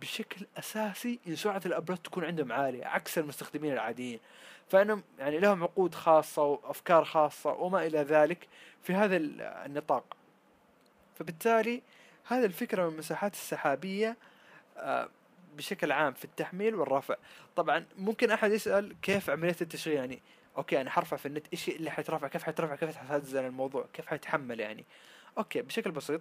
بشكل 0.00 0.46
أساسي 0.58 1.18
إن 1.28 1.36
سرعة 1.36 1.62
ال 1.66 1.71
upload 1.71 1.98
تكون 1.98 2.24
عندهم 2.24 2.52
عالية 2.52 2.84
عكس 2.86 3.18
المستخدمين 3.18 3.72
العاديين. 3.72 4.20
فانهم 4.68 5.02
يعني 5.18 5.38
لهم 5.38 5.62
عقود 5.62 5.94
خاصة 5.94 6.42
وأفكار 6.42 7.04
خاصة 7.04 7.52
وما 7.52 7.86
إلى 7.86 7.98
ذلك 7.98 8.48
في 8.82 8.94
هذا 8.94 9.16
النطاق. 9.16 10.16
فبالتالي 11.18 11.82
هذه 12.24 12.44
الفكرة 12.44 12.82
من 12.82 12.92
المساحات 12.92 13.32
السحابية 13.32 14.08
آه، 14.08 14.16
بشكل 15.56 15.92
عام 15.92 16.12
في 16.12 16.24
التحميل 16.24 16.74
والرفع. 16.74 17.14
طبعا 17.56 17.84
ممكن 17.98 18.30
أحد 18.30 18.52
يسأل 18.52 18.96
كيف 19.02 19.30
عملية 19.30 19.56
التشغيل؟ 19.60 19.96
يعني 19.96 20.22
okay 20.56 20.80
أنا 20.80 20.90
حرفع 20.90 21.16
في 21.16 21.26
النت 21.26 21.46
إيش 21.52 21.68
اللي 21.68 21.90
حيترفع 21.90 22.28
كيف 22.28 22.42
حيترفع 22.42 22.76
كيف 22.76 22.96
حتنزل 22.96 23.44
الموضوع 23.44 23.86
كيف 23.92 24.06
حيتحمل 24.06 24.60
يعني؟ 24.60 24.84
okay 25.38 25.62
بشكل 25.62 25.90
بسيط. 25.90 26.20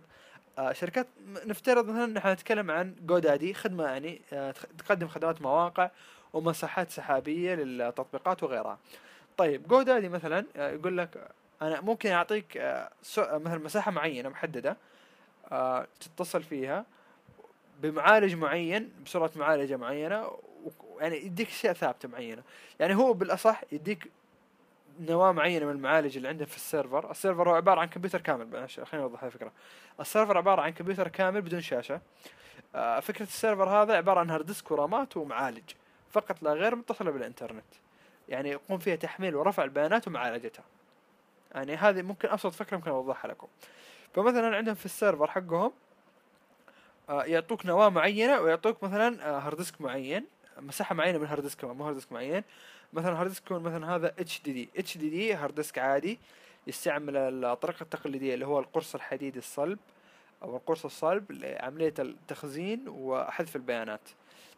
آه 0.58 0.74
شركات 0.74 1.08
نفترض 1.46 1.90
مثلا 1.90 2.06
نحن 2.06 2.28
نتكلم 2.28 2.72
عن 2.72 2.96
GoDaddy 3.02 3.54
خدمة 3.54 3.84
يعني 3.84 4.22
آه 4.34 4.52
تقدم 4.78 5.08
خدمات 5.08 5.42
مواقع 5.42 5.90
ومساحات 6.34 6.92
سحابية 6.92 7.56
للتطبيقات 7.56 8.44
وغيرها. 8.44 8.78
طيب 9.38 9.68
GoDaddy 9.68 10.10
مثلا 10.10 10.46
آه 10.56 10.72
يقول 10.72 10.98
لك 10.98 11.28
أنا 11.62 11.82
ممكن 11.82 12.12
أعطيك 12.12 12.58
آه 12.58 12.90
مثلا 13.20 13.58
مساحة 13.58 13.92
معينة 13.92 14.30
محددة 14.30 14.78
آه 15.52 15.88
تتصل 16.00 16.44
فيها 16.44 16.86
بمعالج 17.84 18.36
معين 18.36 18.92
بسرعة 19.06 19.32
معالجة 19.36 19.78
معينة 19.78 20.32
يعني 21.00 21.26
يديك 21.26 21.48
اشياء 21.48 21.74
ثابته 21.74 22.10
معينة. 22.10 22.44
يعني 22.80 22.96
هو 22.96 23.14
بالأصح 23.14 23.62
يديك 23.72 24.12
نواة 25.00 25.32
معينة 25.32 25.66
من 25.66 25.72
المعالج 25.72 26.16
اللي 26.16 26.28
عنده 26.28 26.46
في 26.46 26.56
ال 26.56 26.63
server. 26.63 27.12
ال 27.12 27.17
server 27.17 27.50
هو 27.50 27.56
عبارة 27.56 27.80
عن 27.80 27.88
كمبيوتر 27.88 28.22
كامل 28.22 28.70
خليني 28.70 29.04
أوضح 29.06 29.24
الفكرة. 29.24 29.52
ال 30.00 30.05
server 30.05 30.38
عبارة 30.38 30.62
عن 30.62 30.70
كمبيوتر 30.70 31.08
كامل 31.08 31.42
بدون 31.42 31.62
شاشة. 31.62 32.02
آه 32.76 33.00
فكرة 33.00 33.24
ال 33.24 33.30
server 33.30 33.70
هذا 33.70 33.98
عبارة 33.98 34.20
عن 34.20 34.30
hard 34.30 34.46
disk 34.46 34.72
و 34.72 34.81
RAM 34.81 35.09
ات 35.09 35.18
ومعالج. 35.18 35.72
فقط 36.12 36.44
لا 36.44 36.54
غير 36.54 36.76
متصلة 36.76 37.12
بالإنترنت. 37.12 37.66
يعني 38.30 38.50
يقوم 38.50 38.78
فيها 38.78 38.96
تحميل 38.96 39.36
ورفع 39.36 39.64
البيانات 39.64 40.08
ومعالجتها. 40.08 40.64
يعني 41.56 41.76
هذه 41.76 42.02
ممكن 42.02 42.30
أبسط 42.30 42.54
فكرة 42.54 42.78
ممكن 42.78 42.92
أوضحها 42.92 43.32
لكم. 43.32 43.48
فمثلا 44.14 44.56
عندهم 44.56 44.76
في 44.76 44.86
ال 44.86 44.92
server 44.92 45.28
حقهم 45.28 45.72
يعطوك 47.10 47.66
نواة 47.66 47.90
معينة 47.90 48.40
ويعطوك 48.40 48.84
مثلا 48.84 49.30
آه 49.30 49.40
hard 49.40 49.58
disk 49.58 49.82
معين 49.82 50.26
مساحة 50.60 50.96
معينة 50.96 51.18
من 51.18 51.26
hard 51.26 51.44
disk 51.44 51.64
مو 51.64 51.84
hard 51.84 51.96
disk 51.96 52.12
معين. 52.12 52.44
مثلا 52.94 53.20
hard 53.20 53.30
disk 53.30 53.46
يكون 53.46 53.64
مثلا 53.64 53.96
هذا 53.96 54.14
اتش 54.20 54.42
دي 54.42 54.54
دي 54.54 54.70
اتش 54.78 54.98
دي 54.98 55.10
دي 55.10 55.34
هارد 55.34 55.56
ديسك 55.56 55.78
عادي 55.80 56.20
يستعمل 56.68 57.18
الطريقة 57.46 57.84
التقليدية 57.84 58.34
اللي 58.34 58.46
هو 58.46 58.60
القرص 58.60 58.96
الحديدي 58.96 59.40
الصلب 59.40 59.80
أو 60.44 60.56
القرص 60.56 60.86
الصلب 60.86 61.32
لعملية 61.32 61.94
التخزين 62.00 62.86
وحذف 62.88 63.56
البيانات. 63.56 64.10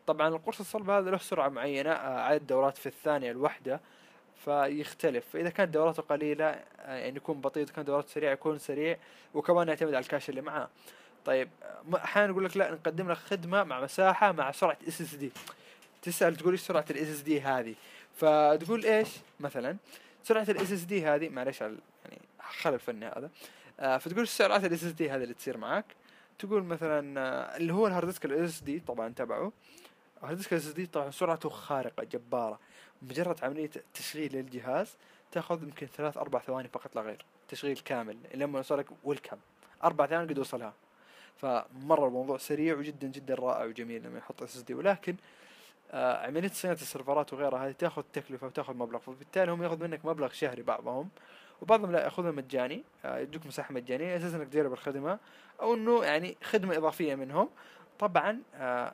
طبعا 0.08 0.28
القرص 0.28 0.60
الصلب 0.60 0.90
هذا 0.90 1.12
له 1.12 1.18
سرعة 1.18 1.50
معينة 1.50 1.92
آه، 1.92 2.20
عدد 2.20 2.48
دورات 2.48 2.78
في 2.78 2.86
الثانية 2.86 3.32
الواحده 3.32 3.82
فيختلف. 4.46 5.26
فإذا 5.34 5.50
كانت 5.50 5.74
دوراته 5.74 6.04
قليلة 6.04 6.46
آه، 6.46 6.96
يعني 6.96 7.18
يكون 7.18 7.42
بطيء 7.42 7.64
اذا 7.64 7.74
كانت 7.74 7.88
دوراته 7.88 8.08
سريعه 8.08 8.32
يكون 8.32 8.58
سريع 8.58 8.98
وكمان 9.34 9.68
يعتمد 9.68 9.94
على 9.94 10.04
ال 10.04 10.08
cache 10.08 10.30
اللي 10.30 10.42
معاه. 10.42 10.70
طيب 11.26 11.50
أحيانا 11.96 12.32
يقول 12.32 12.46
لك 12.46 12.58
لا 12.58 12.72
نقدم 12.72 13.12
لك 13.12 13.18
خدمة 13.18 13.64
مع 13.64 13.82
مساحة 13.82 14.32
مع 14.32 14.52
سرعة 14.52 14.78
SSD 14.88 15.32
تسأل 16.02 16.36
تقول 16.36 16.52
إيش 16.52 16.62
سرعة 16.62 16.86
ال 16.90 17.08
SSD 17.08 17.42
هذه؟ 17.42 17.76
فتقول 18.16 18.86
إيش؟ 18.86 19.10
مثلا 19.40 19.78
سرعة 20.24 20.46
ال 20.50 20.72
SSD 20.72 21.06
هذه 21.06 21.30
معلش 21.30 21.62
على 21.62 21.78
يعني 22.06 22.22
خلل 22.62 22.74
الفني 22.74 23.06
هذا 23.06 23.30
آه 23.80 23.98
فتقول 23.98 24.28
سرعة 24.28 24.58
ال 24.58 24.84
SSD 24.84 25.10
هذه 25.10 25.24
اللي 25.24 25.34
تصير 25.34 25.58
معك 25.58 25.86
تقول 26.40 26.64
مثلا 26.64 27.20
آه 27.20 27.58
اللي 27.58 27.74
هو 27.74 27.88
ال 27.88 28.08
hard 28.08 28.26
disk 28.26 28.50
ال 28.50 28.62
SSD 28.62 28.80
طبعا 28.80 29.14
تبعه. 29.14 29.52
ال 30.18 30.38
hard 30.38 30.54
disk 30.54 30.68
ال 30.68 30.74
SSD 30.74 30.86
طبعا 30.86 31.12
سرعته 31.12 31.50
خارقة 31.50 32.04
جبارة. 32.04 32.60
مجرد 33.02 33.44
عملية 33.44 33.72
تشغيل 33.94 34.36
للجهاز 34.36 34.96
تأخذ 35.32 35.64
يمكن 35.64 35.88
ثلاث 35.88 36.18
أربع 36.18 36.40
ثواني 36.40 36.68
فقط 36.68 36.96
لا 36.96 37.02
غير 37.02 37.26
تشغيل 37.48 37.78
كامل 37.78 38.18
لما 38.34 38.58
يوصلك 38.58 38.88
welcome. 39.04 39.38
أربع 39.84 40.06
ثواني 40.06 40.34
قد 40.34 40.40
وصلها 40.40 40.74
فمرة 41.38 42.08
الموضوع 42.08 42.38
سريع 42.38 42.76
وجدا 42.78 43.08
جدا 43.08 43.36
رائع 43.36 43.66
وجميل 43.66 44.04
لما 44.04 44.18
يحط 44.18 44.44
SSD 44.44 44.74
ولكن 44.74 45.16
آه 45.92 46.28
عملية 46.28 46.50
صيانة 46.50 46.76
ال 46.76 46.83
server 46.83 47.26
ات 47.26 47.34
وغيرها 47.34 47.68
هذه 47.68 47.72
تأخذ 47.72 48.04
تكلفة 48.14 48.48
وتأخذ 48.48 48.74
مبلغ. 48.74 49.00
فبالتالي 49.00 49.52
هم 49.52 49.64
يأخذ 49.64 49.84
منك 49.84 50.06
مبلغ 50.06 50.30
شهري 50.30 50.62
بعضهم 50.62 51.10
وبعضهم 51.62 51.92
لا 51.92 52.04
ياخذها 52.04 52.32
مجاني. 52.32 52.84
آه 53.06 53.18
يدوك 53.18 53.46
مساحة 53.46 53.74
مجانية. 53.74 54.18
أساس 54.18 54.34
إنك 54.34 54.48
تجرب 54.48 54.74
الخدمه 54.74 55.20
أو 55.62 55.74
إنه 55.74 56.04
يعني 56.04 56.38
خدمة 56.44 56.78
إضافية 56.78 57.16
منهم. 57.16 57.50
طبعا 58.00 58.42
آه 58.56 58.94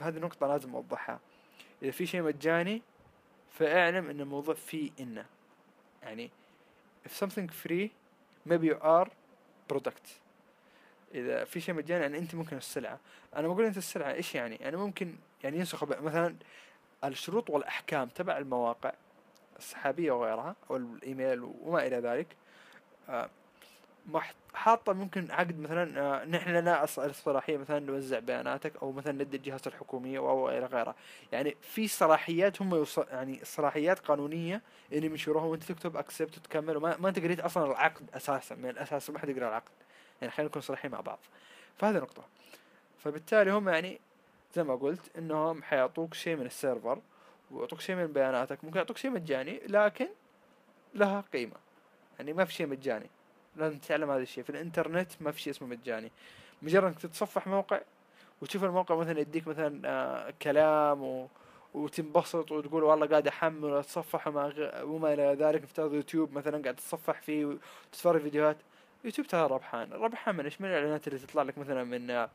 هذه 0.00 0.18
نقطة 0.18 0.46
لازم 0.46 0.74
أوضحها. 0.74 1.20
إذا 1.82 1.90
في 1.90 2.06
شيء 2.06 2.22
مجاني 2.22 2.82
فاعلم 3.50 4.10
إن 4.10 4.20
الموضوع 4.20 4.54
فيه 4.54 4.90
إنه. 5.00 5.26
يعني 6.02 6.30
if 7.08 7.24
something 7.24 7.48
free 7.66 7.88
maybe 8.48 8.66
you 8.66 8.78
are 8.82 9.08
product. 9.72 10.27
إذا 11.14 11.44
في 11.44 11.60
شيء 11.60 11.74
مجاني 11.74 12.02
يعني 12.02 12.18
أنت 12.18 12.34
ممكن 12.34 12.56
السلعه 12.56 12.98
أنا 13.36 13.48
بقول 13.48 13.64
أنت 13.64 13.76
السلعه 13.76 14.12
إيش 14.12 14.34
يعني؟ 14.34 14.56
يعني 14.56 14.76
ممكن 14.76 15.14
يعني 15.44 15.58
ينسخ 15.58 15.84
مثلا 15.84 16.36
الشروط 17.04 17.50
والأحكام 17.50 18.08
تبع 18.08 18.38
المواقع 18.38 18.92
السحابية 19.58 20.12
وغيرها 20.12 20.56
أو 20.70 20.76
الإيميل 20.76 21.42
وما 21.62 21.86
إلى 21.86 21.96
ذلك. 21.96 22.26
آه 23.08 23.30
حاطة 24.54 24.92
ممكن 24.92 25.30
عقد 25.30 25.58
مثلا 25.58 26.00
آه 26.00 26.24
نحن 26.24 26.50
لنا 26.50 26.84
الصلاحيه 26.84 27.56
مثلا 27.56 27.78
نوزع 27.78 28.18
بياناتك 28.18 28.72
أو 28.82 28.92
مثلا 28.92 29.12
ندي 29.24 29.36
الجهات 29.36 29.66
الحكومية 29.66 30.18
أو 30.18 30.50
إلى 30.50 30.66
غيرها 30.66 30.94
يعني 31.32 31.56
في 31.62 31.88
صلاحيات 31.88 32.62
هم 32.62 32.84
يعني 33.10 33.40
صلاحيات 33.44 33.98
قانونية 33.98 34.62
اللي 34.92 35.06
ينشروها 35.06 35.44
وأنت 35.44 35.64
تكتب 35.64 35.96
اكسبت 35.96 36.38
وتكمل 36.38 36.76
وما 36.76 36.96
ما 36.96 37.08
أنت 37.08 37.18
قريت 37.18 37.40
أصلا 37.40 37.66
العقد 37.70 38.10
أساسا 38.14 38.54
من 38.54 38.70
الأساس 38.70 39.10
ما 39.10 39.18
حد 39.18 39.28
يقرأ 39.28 39.48
العقد. 39.48 39.72
يعني 40.22 40.32
خلينا 40.32 40.50
نكون 40.50 40.62
صريحين 40.62 40.90
مع 40.90 41.00
بعض. 41.00 41.18
فهذه 41.76 41.96
نقطة. 41.96 42.24
فبالتالي 42.98 43.50
هم 43.50 43.68
يعني 43.68 44.00
زي 44.54 44.62
ما 44.62 44.74
قلت 44.74 45.16
إنهم 45.18 45.62
حيعطوك 45.62 46.14
شيء 46.14 46.36
من 46.36 46.46
السيرفر 46.46 46.98
ويعطوك 47.50 47.80
شيء 47.80 47.96
من 47.96 48.06
بياناتك 48.06 48.64
ممكن 48.64 48.76
يعطوك 48.76 48.96
شيء 48.96 49.10
مجاني 49.10 49.60
لكن 49.66 50.08
لها 50.94 51.24
قيمة. 51.32 51.56
يعني 52.18 52.32
ما 52.32 52.44
في 52.44 52.52
شيء 52.52 52.66
مجاني. 52.66 53.10
لازم 53.56 53.78
تتعلم 53.78 54.10
هذا 54.10 54.22
الشيء. 54.22 54.44
في 54.44 54.50
الإنترنت 54.50 55.10
ما 55.20 55.32
في 55.32 55.40
شيء 55.40 55.52
اسمه 55.52 55.68
مجاني. 55.68 56.12
مجرد 56.62 56.84
إنك 56.84 56.98
تتصفح 56.98 57.46
موقع 57.46 57.80
وتشوف 58.42 58.64
الموقع 58.64 58.94
مثلا 58.94 59.20
يديك 59.20 59.48
مثلا 59.48 59.80
آه 59.84 60.34
كلام 60.42 61.02
و 61.02 61.28
وتنبسط 61.74 62.52
وتقول 62.52 62.82
والله 62.82 63.06
قاعد 63.06 63.26
أحمل 63.26 63.64
واتصفح 63.64 64.28
وما, 64.28 64.72
وما 64.82 65.14
إلى 65.14 65.36
ذلك 65.38 65.62
نفترض 65.62 65.94
يوتيوب 65.94 66.32
مثلا 66.32 66.62
قاعد 66.62 66.76
تتصفح 66.76 67.22
فيه 67.22 67.44
وتتفرج 67.44 68.22
فيديوهات. 68.22 68.56
يوتيوب 69.04 69.26
ترى 69.26 69.46
ربحان. 69.46 69.92
ربحان 69.92 70.36
من 70.36 70.44
إيش؟ 70.44 70.60
من 70.60 70.68
الإعلانات 70.68 71.08
اللي 71.08 71.18
تطلع 71.18 71.42
لك 71.42 71.58
مثلا 71.58 71.84
من 71.84 72.10
آه، 72.10 72.28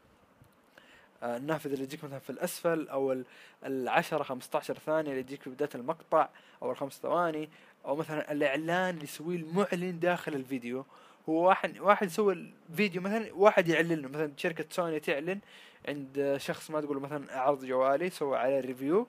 النافذة 1.24 1.74
اللي 1.74 1.86
تجيك 1.86 2.04
مثلا 2.04 2.20
في 2.20 2.30
الأسفل 2.30 2.88
أو 2.88 3.24
العشرة 3.66 4.24
خمسة 4.24 4.50
عشر 4.58 4.78
ثانية 4.78 5.12
اللي 5.12 5.24
تجيك 5.24 5.42
في 5.42 5.50
بداية 5.50 5.70
المقطع 5.76 6.30
أو 6.62 6.72
الخمس 6.72 6.94
ثواني 6.94 7.50
أو 7.86 7.96
مثلا 7.96 8.32
الإعلان 8.32 8.90
اللي 8.90 9.04
يسويه 9.04 9.38
المعلن 9.38 10.00
داخل 10.00 10.34
الفيديو. 10.34 10.86
هو 11.30 11.48
واحد 11.48 11.80
واحد 11.80 12.08
يسوي 12.08 12.34
الفيديو 12.70 13.02
مثلا 13.02 13.34
واحد 13.34 13.68
يعلن 13.68 14.02
له 14.02 14.10
مثلا 14.10 14.32
شركة 14.38 14.66
سوني 14.70 15.00
تعلن 15.00 15.40
عند 15.88 16.36
شخص 16.38 16.72
ما 16.72 16.82
تقول 16.82 17.00
مثلا 17.00 17.40
عرض 17.40 17.66
جوالي 17.66 18.10
سوى 18.10 18.38
عليه 18.38 18.60
review 18.60 19.08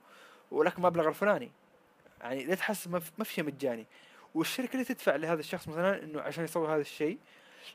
ولك 0.50 0.78
مبلغ 0.78 1.08
الفلاني. 1.08 1.50
يعني 2.20 2.44
لا 2.44 2.54
تحس 2.54 2.88
ما 2.88 3.24
في 3.24 3.34
شيء 3.34 3.44
مجاني. 3.44 3.86
والشركة 4.34 4.72
اللي 4.72 4.84
تدفع 4.84 5.16
لهذا 5.16 5.40
الشخص 5.40 5.68
مثلا 5.68 6.02
إنه 6.04 6.20
عشان 6.20 6.44
يسوي 6.44 6.68
هذا 6.68 6.80
الشيء 6.80 7.18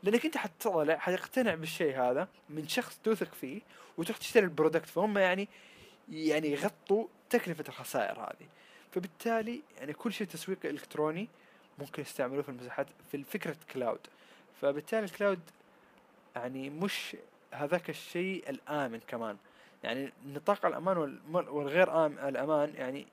لأنك 0.04 0.26
أنت 0.26 0.38
حتطلع 0.38 0.98
حتقتنع 0.98 1.56
بالشيء 1.56 2.02
هذا 2.02 2.28
من 2.50 2.68
شخص 2.68 3.00
توثق 3.04 3.34
فيه 3.34 3.62
وتروح 3.98 4.18
تشتري 4.18 4.44
ال 4.44 4.49
product 4.50 4.90
فهم 4.90 5.18
يعني 5.18 5.48
يعني 6.10 6.52
يغطوا 6.52 7.08
تكلفة 7.30 7.64
الخسائر 7.70 8.20
هذه. 8.20 8.48
فبالتالي 8.92 9.62
يعني 9.78 9.94
كل 9.94 10.14
شيء 10.14 10.28
تسويق 10.28 10.58
إلكتروني 10.66 11.28
ممكن 11.80 12.02
يستعملوه 12.02 12.42
في 12.42 12.50
المساحات 12.50 12.88
في 13.12 13.24
فكرة 13.24 13.56
cloud. 13.74 14.00
فبالتالي 14.62 15.06
ال 15.06 15.11
cloud 15.11 15.40
يعني 16.36 16.70
مش 16.70 17.18
هذاك 17.52 17.90
الشيء 17.90 18.50
الآمن 18.50 19.00
كمان. 19.08 19.38
يعني 19.84 20.14
نطاق 20.26 20.66
الأمان 20.66 21.20
والغير 21.32 22.06
آمن 22.06 22.20
الأمان 22.20 22.74
يعني 22.76 23.08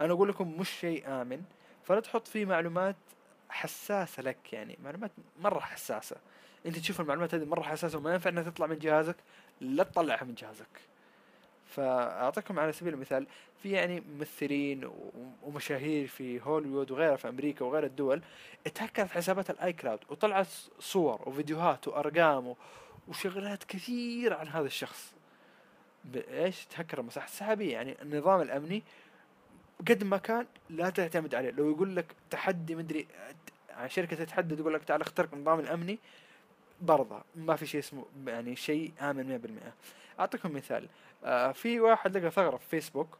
أنا 0.00 0.12
أقول 0.12 0.28
لكم 0.28 0.60
مش 0.60 0.70
شيء 0.70 1.08
آمن. 1.08 1.42
فلا 1.84 2.00
تحط 2.00 2.28
فيه 2.28 2.44
معلومات 2.44 2.96
حساسة 3.52 4.22
لك 4.22 4.52
يعني 4.52 4.78
معلومات 4.84 5.10
مرة 5.40 5.60
حساسة. 5.60 6.16
إنت 6.66 6.78
تشوف 6.78 7.00
المعلومات 7.00 7.34
هذه 7.34 7.44
مرة 7.44 7.62
حساسة 7.62 7.98
وما 7.98 8.12
ينفع 8.12 8.30
إنها 8.30 8.42
تطلع 8.42 8.66
من 8.66 8.78
جهازك 8.78 9.16
لا 9.60 9.84
تطلعها 9.84 10.24
من 10.24 10.34
جهازك. 10.34 10.80
فأعطيكم 11.66 12.58
على 12.58 12.72
سبيل 12.72 12.94
المثال 12.94 13.26
في 13.62 13.70
يعني 13.70 14.00
ممثلين 14.00 14.90
ومشاهير 15.42 16.06
في 16.06 16.40
هوليوود 16.40 16.90
وغيرها 16.90 17.16
في 17.16 17.28
أمريكا 17.28 17.64
وغير 17.64 17.84
الدول 17.84 18.22
اتهكرت 18.66 19.10
حسابات 19.10 19.50
ال 19.50 19.72
iCloud 19.72 19.98
وطلعت 20.08 20.48
صور 20.78 21.28
وفيديوهات 21.28 21.88
وأرقام 21.88 22.54
وشغلات 23.08 23.64
كثير 23.64 24.34
عن 24.34 24.48
هذا 24.48 24.66
الشخص. 24.66 25.14
إيش؟ 26.14 26.66
تهكر 26.66 27.00
المساحه 27.00 27.26
السحابية 27.26 27.72
يعني 27.72 28.02
النظام 28.02 28.40
الأمني 28.40 28.82
قد 29.88 30.04
ما 30.04 30.16
كان 30.16 30.46
لا 30.70 30.90
تعتمد 30.90 31.34
عليه. 31.34 31.50
لو 31.50 31.70
يقول 31.70 31.96
لك 31.96 32.06
تحدي 32.30 32.74
مدري 32.74 33.06
شركة 33.86 34.16
تتحدى 34.16 34.56
تقول 34.56 34.74
لك 34.74 34.84
تعال 34.84 35.00
اخترق 35.00 35.34
النظام 35.34 35.60
الأمني 35.60 35.98
برضه 36.80 37.20
ما 37.34 37.56
في 37.56 37.66
شيء 37.66 37.80
اسمه 37.80 38.06
يعني 38.26 38.56
شيء 38.56 38.92
آمن 39.00 39.40
100% 40.18 40.20
أعطيكم 40.20 40.54
مثال. 40.54 40.88
آه 41.24 41.52
في 41.52 41.80
واحد 41.80 42.16
لقى 42.16 42.30
ثغرة 42.30 42.56
في 42.56 42.68
فيسبوك 42.68 43.18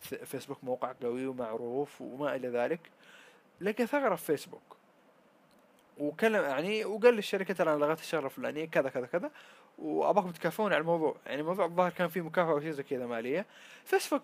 فيسبوك 0.00 0.64
موقع 0.64 0.92
قوي 1.02 1.26
ومعروف 1.26 2.00
وما 2.00 2.34
إلى 2.34 2.48
ذلك. 2.48 2.80
لقى 3.60 3.86
ثغرة 3.86 4.14
في 4.14 4.24
فيسبوك 4.24 4.76
وكلم 5.98 6.42
يعني 6.42 6.84
وقال 6.84 7.14
للشركة 7.14 7.54
ترى 7.54 7.72
أنا 7.74 7.84
لغيت 7.84 8.00
الشغله 8.00 8.26
الفلانيه 8.26 8.64
كذا 8.64 8.88
كذا 8.88 9.06
كذا. 9.06 9.30
وابغاكم 9.78 10.30
تكافئون 10.30 10.72
على 10.72 10.80
الموضوع. 10.80 11.16
يعني 11.26 11.40
الموضوع 11.40 11.64
الظاهر 11.64 11.90
كان 11.90 12.08
فيه 12.08 12.20
مكافأة 12.20 12.52
أو 12.52 12.60
شيء 12.60 12.70
زي 12.70 12.82
كذا 12.82 13.06
مالية. 13.06 13.46
فيسبوك 13.84 14.22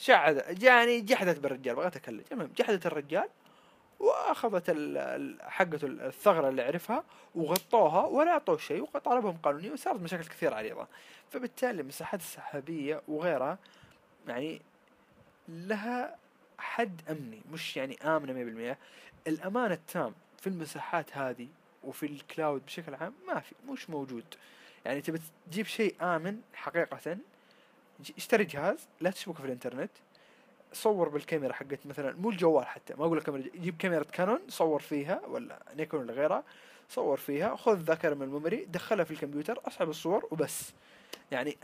شعد 0.00 0.62
يعني 0.62 1.00
جحدت 1.00 1.38
بالرجال 1.38 1.76
بغيت 1.76 1.96
اكلم 1.96 2.24
المهم 2.32 2.50
جحدت 2.56 2.86
الرجال 2.86 3.28
وأخذت 3.98 4.70
حقته 5.40 5.86
الثغرة 5.86 6.48
اللي 6.48 6.62
عرفها 6.62 7.04
وغطوها 7.34 8.06
ولا 8.06 8.30
أعطوه 8.30 8.56
شيء 8.56 8.82
وطالبهم 8.82 9.36
قانوني 9.36 9.70
وصارت 9.70 10.00
مشاكل 10.00 10.24
كثير 10.24 10.54
عريضه 10.54 10.86
فبالتالي 11.30 11.80
المساحات 11.80 12.20
السحابية 12.20 13.02
وغيرها 13.08 13.58
يعني 14.28 14.62
لها 15.48 16.16
حد 16.58 17.02
أمني 17.10 17.40
مش 17.52 17.76
يعني 17.76 17.98
آمنة 18.04 18.74
100% 18.74 18.76
الأمان 19.28 19.72
التام 19.72 20.14
في 20.40 20.46
المساحات 20.46 21.16
هذه 21.16 21.48
وفي 21.84 22.06
ال 22.06 22.16
cloud 22.16 22.66
بشكل 22.66 22.94
عام 22.94 23.14
ما 23.28 23.40
في 23.40 23.54
مش 23.68 23.90
موجود. 23.90 24.24
يعني 24.84 25.00
تبي 25.00 25.20
تجيب 25.50 25.66
شيء 25.66 25.94
آمن 26.02 26.40
حقيقة 26.54 26.84
اشتري 28.16 28.44
جهاز 28.44 28.88
لا 29.00 29.10
تشبكه 29.10 29.38
في 29.38 29.44
الإنترنت 29.44 29.90
صور 30.72 31.08
بالكاميرا 31.08 31.52
حقت 31.52 31.86
مثلا 31.86 32.16
مو 32.16 32.30
الجوال 32.30 32.66
حتى 32.66 32.94
ما 32.94 33.04
أقول 33.04 33.18
لك 33.18 33.24
كاميرا 33.24 33.48
جيب 33.56 33.76
كاميرا 33.76 34.04
كانون 34.04 34.38
صور 34.48 34.80
فيها 34.80 35.20
ولا 35.26 35.62
نيكون 35.76 36.00
ولا 36.00 36.12
غيرها 36.12 36.44
صور 36.88 37.16
فيها 37.16 37.56
خذ 37.56 37.76
ذاكرة 37.76 38.14
من 38.14 38.22
ال 38.22 38.28
memory 38.28 38.64
دخلها 38.64 39.04
في 39.04 39.10
الكمبيوتر 39.10 39.60
أسحب 39.66 39.88
الصور 39.88 40.28
وبس. 40.30 40.72
يعني 41.30 41.56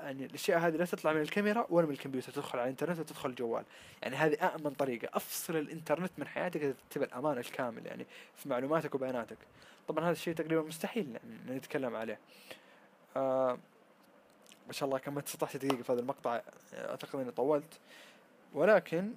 يعني 0.00 0.24
الأشياء 0.24 0.58
هذه 0.58 0.76
لا 0.76 0.84
تطلع 0.84 1.12
من 1.12 1.20
الكاميرا 1.20 1.66
ولا 1.70 1.86
من 1.86 1.92
الكمبيوتر 1.92 2.32
تدخل 2.32 2.58
على 2.58 2.64
الإنترنت 2.64 2.98
وتدخل 2.98 3.30
الجوال. 3.30 3.64
يعني 4.02 4.16
هذه 4.16 4.54
امن 4.54 4.70
طريقة 4.70 5.08
أفصل 5.14 5.56
الإنترنت 5.56 6.10
من 6.18 6.26
حياتك 6.26 6.74
تبي 6.90 7.04
الأمان 7.04 7.38
الكامل 7.38 7.86
يعني 7.86 8.06
في 8.36 8.48
معلوماتك 8.48 8.94
وبياناتك. 8.94 9.38
طبعا 9.88 10.04
هذا 10.04 10.12
الشيء 10.12 10.34
تقريبا 10.34 10.62
مستحيل 10.62 11.18
نتكلم 11.48 11.96
عليه. 11.96 12.18
آه 13.16 13.58
ما 14.68 14.72
شاء 14.72 14.86
الله 14.88 14.98
كملت 14.98 15.28
16 15.28 15.58
دقيقة 15.58 15.82
في 15.82 15.92
هذا 15.92 16.00
المقطع 16.00 16.40
أعتقد 16.74 17.20
إني 17.20 17.30
طولت. 17.30 17.78
ولكن 18.54 19.12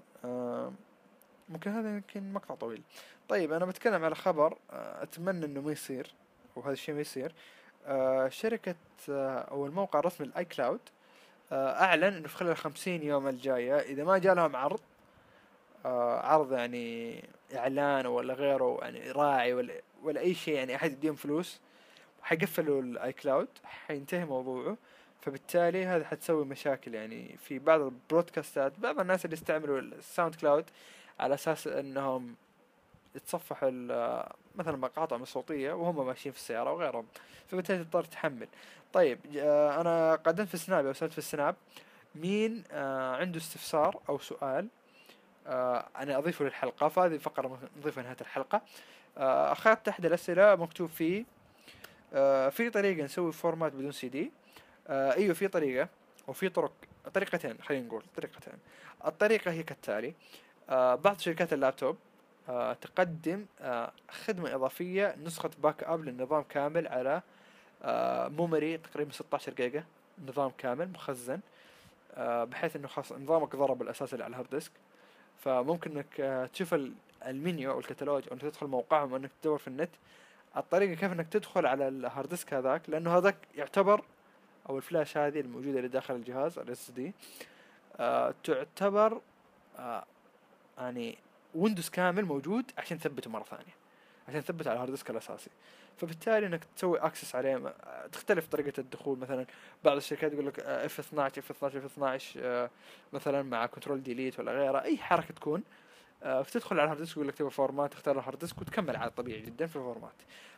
ممكن 1.49 1.71
هذا 1.71 1.89
يمكن 1.89 2.33
مقطع 2.33 2.55
طويل. 2.55 2.81
طيب 3.29 3.53
أنا 3.53 3.65
بتكلم 3.65 4.05
على 4.05 4.15
خبر 4.15 4.57
آه 4.71 5.03
أتمنى 5.03 5.45
إنه 5.45 5.61
ما 5.61 5.71
يصير 5.71 6.13
وهذا 6.55 6.73
الشيء 6.73 6.95
ما 6.95 7.01
يصير. 7.01 7.33
آه 7.85 8.29
شركة 8.29 8.75
آه 9.09 9.39
أو 9.39 9.65
الموقع 9.65 9.99
الرسمي 9.99 10.27
ال 10.27 10.45
iCloud 10.45 10.79
أعلن 11.51 12.03
إنه 12.03 12.27
في 12.27 12.35
خلال 12.35 12.57
خمسين 12.57 13.03
يوم 13.03 13.27
الجاية 13.27 13.79
إذا 13.79 14.03
ما 14.03 14.17
جاء 14.17 14.33
لهم 14.33 14.55
عرض 14.55 14.79
عرض 15.85 16.53
يعني 16.53 17.23
إعلان 17.55 18.05
ولا 18.05 18.33
غيره 18.33 18.79
يعني 18.81 19.11
راعي 19.11 19.53
ولا 19.53 19.73
ولا 20.03 20.19
أي 20.21 20.33
شيء 20.33 20.53
يعني 20.53 20.75
أحد 20.75 20.91
يديهم 20.91 21.15
فلوس 21.15 21.59
حيقفلوا 22.21 22.81
ال 22.81 23.13
iCloud 23.13 23.47
حينتهي 23.63 24.25
موضوعه. 24.25 24.77
فبالتالي 25.21 25.85
هذا 25.85 26.05
حتسوي 26.05 26.45
مشاكل. 26.45 26.93
يعني 26.93 27.37
في 27.37 27.59
بعض 27.59 27.81
البودكاستات 27.81 28.79
بعض 28.79 28.99
الناس 28.99 29.25
اللي 29.25 29.33
يستعملوا 29.33 29.79
ال 29.79 30.35
SoundCloud 30.35 30.65
على 31.19 31.33
أساس 31.33 31.67
إنهم 31.67 32.35
يتصفحوا 33.15 33.69
مثلا 34.55 34.77
مقاطع 34.77 35.23
صوتية 35.23 35.73
وهم 35.73 36.07
ماشيين 36.07 36.33
في 36.33 36.39
السيارة 36.39 36.73
وغيرهم 36.73 37.05
فبالتالي 37.47 37.83
تضطر 37.83 38.03
تحمل. 38.03 38.47
طيب 38.93 39.19
آه، 39.37 39.81
أنا 39.81 40.15
قدمت 40.15 40.47
في 40.47 40.53
السناب 40.53 40.85
أو 40.85 40.93
سألت 40.93 41.11
في 41.11 41.17
السناب 41.17 41.55
مين 42.15 42.63
آه، 42.71 43.15
عنده 43.15 43.37
استفسار 43.37 43.99
أو 44.09 44.19
سؤال؟ 44.19 44.67
آه، 45.47 45.85
أنا 45.97 46.17
أضيفه 46.17 46.45
للحلقة 46.45 46.87
فهذه 46.87 47.17
فقرة 47.17 47.59
نضيفها 47.77 48.03
نهاية 48.03 48.17
الحلقة. 48.21 48.61
أخذت 49.17 49.87
احد 49.87 50.05
الأسئلة 50.05 50.55
مكتوب 50.55 50.89
فيه 50.89 51.25
في 52.49 52.69
طريقة 52.73 53.03
نسوي 53.03 53.31
format 53.31 53.73
بدون 53.73 53.91
سي 53.91 54.09
دي 54.09 54.31
آه 54.87 55.13
إيوه 55.13 55.33
في 55.33 55.47
طريقة 55.47 55.87
وفي 56.27 56.49
طرق 56.49 56.71
طريقتين 57.13 57.57
خلينا 57.61 57.87
نقول 57.87 58.03
طريقتين. 58.15 58.53
الطريقة 59.05 59.51
هي 59.51 59.63
كالتالي 59.63 60.13
آه 60.69 60.95
بعض 60.95 61.19
شركات 61.19 61.53
اللابتوب 61.53 61.97
آه 62.49 62.73
تقدم 62.73 63.45
آه 63.61 63.91
خدمة 64.11 64.55
إضافية 64.55 65.15
نسخة 65.23 65.49
backup 65.63 66.05
للنظام 66.05 66.43
كامل 66.43 66.87
على 66.87 67.21
آه 67.83 68.27
memory 68.27 68.77
تقريبا 68.77 69.11
16 69.11 69.53
جيجا 69.53 69.83
نظام 70.27 70.51
كامل 70.57 70.89
مخزن 70.91 71.39
آه 72.15 72.43
بحيث 72.43 72.75
إنه 72.75 72.87
خلاص 72.87 73.11
نظامك 73.11 73.55
ضرب 73.55 73.81
الأساس 73.81 74.13
اللي 74.13 74.23
على 74.23 74.31
ال 74.31 74.35
hard 74.35 74.49
disk. 74.49 74.71
فممكن 75.37 75.91
إنك 75.91 76.19
آه 76.19 76.45
تشوف 76.45 76.75
ال 77.27 77.34
manual 77.34 77.71
أو 77.71 77.79
الكتالوج 77.79 78.23
أو 78.27 78.33
انك 78.33 78.41
تدخل 78.41 78.67
موقعهم 78.67 79.11
أو 79.11 79.17
انك 79.17 79.31
تدور 79.41 79.57
في 79.57 79.67
النت. 79.67 79.89
الطريقة 80.57 80.93
كيف 80.93 81.11
إنك 81.11 81.27
تدخل 81.27 81.65
على 81.65 81.87
ال 81.87 81.96
hard 81.96 82.29
disk 82.29 82.53
هذاك 82.53 82.89
لأنه 82.89 83.17
هذاك 83.17 83.35
يعتبر 83.55 84.03
أو 84.71 84.77
الفلاش 84.77 85.17
هذه 85.17 85.39
الموجودة 85.39 85.77
اللي 85.77 85.87
داخل 85.87 86.15
الجهاز 86.15 86.59
ال 86.59 86.69
SD 86.69 87.13
آه 87.99 88.33
تعتبر 88.43 89.21
آه 89.79 90.05
يعني 90.77 91.17
ويندوز 91.55 91.89
كامل 91.89 92.25
موجود 92.25 92.71
عشان 92.77 92.99
تثبته 92.99 93.29
مرة 93.29 93.43
ثانية 93.43 93.75
عشان 94.27 94.43
تثبت 94.43 94.67
على 94.67 94.73
ال 94.73 94.77
hard 94.77 94.91
disk 94.91 95.09
الأساسي. 95.09 95.49
فبالتالي 95.97 96.47
إنك 96.47 96.63
تسوي 96.75 96.99
access 96.99 97.35
عليه 97.35 97.73
تختلف 98.11 98.47
طريقة 98.47 98.73
الدخول. 98.79 99.19
مثلا 99.19 99.45
بعض 99.83 99.97
الشركات 99.97 100.33
يقول 100.33 100.47
لك 100.47 100.59
F 100.59 100.99
12 100.99 101.39
F 101.39 101.51
12 101.51 101.77
F 101.77 101.85
12 101.85 102.69
مثلا 103.13 103.41
مع 103.41 103.65
control 103.65 104.03
delete 104.03 104.39
ولا 104.39 104.51
غيره 104.51 104.81
أي 104.81 104.97
حركة 104.97 105.33
تكون 105.33 105.59
آه 105.59 105.90
فتدخل 106.21 106.79
على 106.79 106.83
ال 106.83 106.87
hard 106.87 107.01
disk 107.01 107.17
يقول 107.17 107.27
لك 107.27 107.35
تبغى 107.35 107.51
format 107.51 107.93
تختار 107.93 108.19
ال 108.19 108.23
hard 108.23 108.39
disk 108.39 108.61
وتكمل 108.61 108.95
على 108.95 109.11
طبيعي 109.11 109.41
جدا 109.41 109.67
في 109.67 109.75
ال 109.75 109.80
format. 109.80 110.13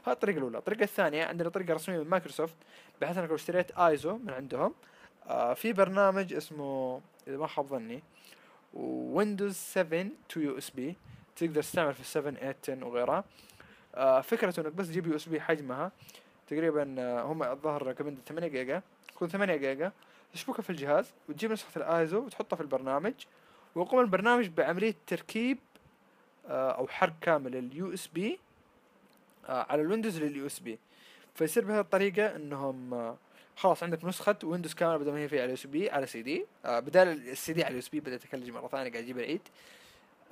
هذه 0.05 0.13
الطريقة 0.13 0.37
الأولى. 0.37 0.57
الطريقة 0.57 0.83
الثانية 0.83 1.25
عندنا 1.25 1.49
طريقة 1.49 1.73
رسمية 1.73 1.99
من 1.99 2.09
مايكروسوفت 2.09 2.55
بحيث 3.01 3.17
أنك 3.17 3.29
لو 3.29 3.35
اشتريت 3.35 3.71
آيزو 3.71 4.17
من 4.17 4.29
عندهم 4.29 4.73
آه 5.27 5.53
في 5.53 5.73
برنامج 5.73 6.33
اسمه 6.33 7.01
إذا 7.27 7.37
ما 7.37 7.47
خاب 7.47 7.67
ظني 7.67 8.03
ويندوز 8.73 9.55
7 9.55 10.05
to 10.29 10.39
USB. 10.39 10.95
تقدر 11.35 11.61
تستعمل 11.61 11.93
في 11.93 12.03
7 12.03 12.33
8 12.33 12.55
10 12.63 12.85
وغيرها. 12.85 13.23
آه 13.95 14.21
فكرته 14.21 14.61
إنك 14.61 14.73
بس 14.73 14.87
تجيب 14.87 15.07
USB 15.07 15.41
حجمها 15.41 15.91
تقريبا 16.47 16.95
آه 16.99 17.21
هم 17.21 17.43
الظاهر 17.43 17.87
recommend 17.87 18.17
8 18.27 18.47
جيجا. 18.47 18.81
تكون 19.07 19.29
8 19.29 19.55
جيجا. 19.55 19.91
تشبكها 20.33 20.61
في 20.61 20.69
الجهاز 20.69 21.13
وتجيب 21.29 21.51
نسخة 21.51 21.77
الآيزو 21.77 22.19
وتحطها 22.19 22.55
في 22.55 22.61
البرنامج. 22.61 23.13
ويقوم 23.75 23.99
البرنامج 23.99 24.47
بعملية 24.47 24.95
تركيب 25.07 25.57
آه 26.47 26.71
أو 26.71 26.87
حرق 26.87 27.13
كامل 27.21 27.55
ال 27.55 27.93
USB 27.93 28.39
على 29.49 29.81
الويندوز 29.81 30.19
لل 30.19 30.45
USB 30.45 30.79
فيصير 31.35 31.65
بهذه 31.65 31.79
الطريقة 31.79 32.35
إنهم 32.35 32.93
آه 32.93 33.17
خلاص 33.55 33.83
عندك 33.83 34.05
نسخة 34.05 34.35
ويندوز 34.43 34.73
كامل 34.73 34.99
بدل 34.99 35.11
ما 35.11 35.19
هي 35.19 35.27
في 35.27 35.41
على 35.41 35.53
USB 35.53 35.89
على 35.89 36.05
سي 36.07 36.21
دي 36.21 36.45
آه 36.65 36.79
بدال 36.79 37.29
السي 37.29 37.53
دي 37.53 37.63
على 37.63 37.77
USB 37.77 37.99
بدأت 37.99 38.25
اكلج 38.25 38.49
مرة 38.49 38.67
ثانية 38.67 38.91
قاعد 38.91 39.03
أجيب 39.03 39.19
العيد. 39.19 39.41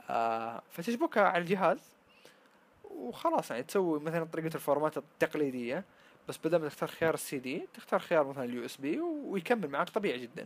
آه 0.10 0.62
فتشبكها 0.71 1.23
على 1.23 1.41
الجهاز. 1.41 1.80
وخلاص 2.91 3.51
يعني 3.51 3.63
تسوي 3.63 3.99
مثلا 3.99 4.25
طريقة 4.25 4.56
ال 4.55 4.62
format 4.62 4.97
التقليدية. 4.97 5.84
بس 6.30 6.38
بدل 6.38 6.58
ما 6.62 6.67
تختار 6.67 6.89
خيار 6.89 7.13
السي 7.13 7.39
دي 7.39 7.67
تختار 7.73 7.99
خيار 7.99 8.27
مثلا 8.27 8.43
ال 8.43 8.65
USB 8.65 8.99
ويكمل 8.99 9.67
معك 9.67 9.89
طبيعي 9.89 10.19
جدا. 10.19 10.45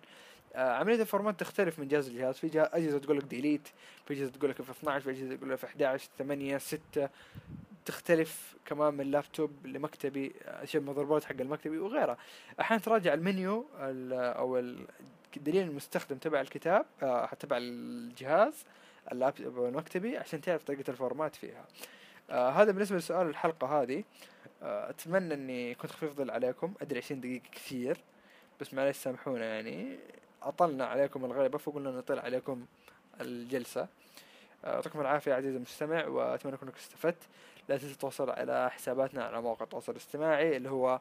آه 0.55 0.73
عملية 0.73 1.01
ال 1.01 1.07
format 1.07 1.39
تختلف 1.39 1.79
من 1.79 1.87
جهاز 1.87 2.09
لجهاز. 2.09 2.35
في 2.37 2.47
جهاز 2.47 2.67
أجهزة 2.73 2.99
تقول 2.99 3.17
لك 3.17 3.23
delete 3.23 3.67
في 4.05 4.13
أجهزة 4.13 4.31
تقول 4.31 4.49
لك 4.49 4.61
F 4.61 4.71
12 4.71 5.03
في 5.03 5.09
أجهزة 5.09 5.35
تقول 5.35 5.49
لك 5.49 5.55
F 5.57 5.65
11 5.65 6.09
8 6.17 6.57
6 6.57 7.09
تختلف 7.85 8.55
كمان 8.65 8.93
من 8.93 9.11
لابتوب 9.11 9.51
لمكتبي 9.65 10.33
أشياء 10.45 10.83
ال 10.83 10.86
motherboard 10.86 11.23
حق 11.23 11.35
المكتبي 11.39 11.77
وغيرها. 11.77 12.17
أحيانا 12.59 12.83
تراجع 12.83 13.13
ال 13.13 13.20
manual 13.20 13.65
أو 13.79 14.57
الدليل 15.37 15.67
المستخدم 15.67 16.17
تبع 16.17 16.41
الكتاب 16.41 16.85
آه 17.03 17.29
تبع 17.39 17.57
الجهاز 17.59 18.65
اللابتوب 19.11 19.65
المكتبي 19.65 20.17
عشان 20.17 20.41
تعرف 20.41 20.63
طريقة 20.63 20.89
ال 20.91 20.97
format 20.97 21.35
فيها. 21.35 21.65
آه 22.29 22.49
هذا 22.49 22.71
بالنسبة 22.71 22.97
لسؤال 22.97 23.27
الحلقة 23.27 23.81
هذه. 23.81 24.03
آه 24.63 24.89
أتمنى 24.89 25.33
إني 25.33 25.75
كنت 25.75 25.91
خفيف 25.91 26.13
ظل 26.13 26.31
عليكم. 26.31 26.73
أدري 26.81 26.99
عشرين 26.99 27.21
دقيقة 27.21 27.49
كثير 27.51 27.97
بس 28.61 28.73
معلش 28.73 28.97
سامحونا 28.97 29.45
يعني. 29.45 29.97
أطلنا 30.45 30.85
عليكم 30.85 31.25
الغيبة 31.25 31.57
فقلنا 31.57 31.91
نطل 31.91 32.19
عليكم 32.19 32.65
الجلسة. 33.21 33.87
يعطيكم 34.63 35.01
العافية 35.01 35.33
عزيزي 35.33 35.57
المستمع 35.57 36.07
وأتمنى 36.07 36.53
أنكم 36.53 36.67
استفدت. 36.77 37.23
لا 37.69 37.77
تنسوا 37.77 37.93
التواصل 37.93 38.29
على 38.29 38.71
حساباتنا 38.71 39.23
على 39.23 39.41
مواقع 39.41 39.63
التواصل 39.63 39.91
الاجتماعي 39.91 40.57
اللي 40.57 40.69
هو 40.69 40.99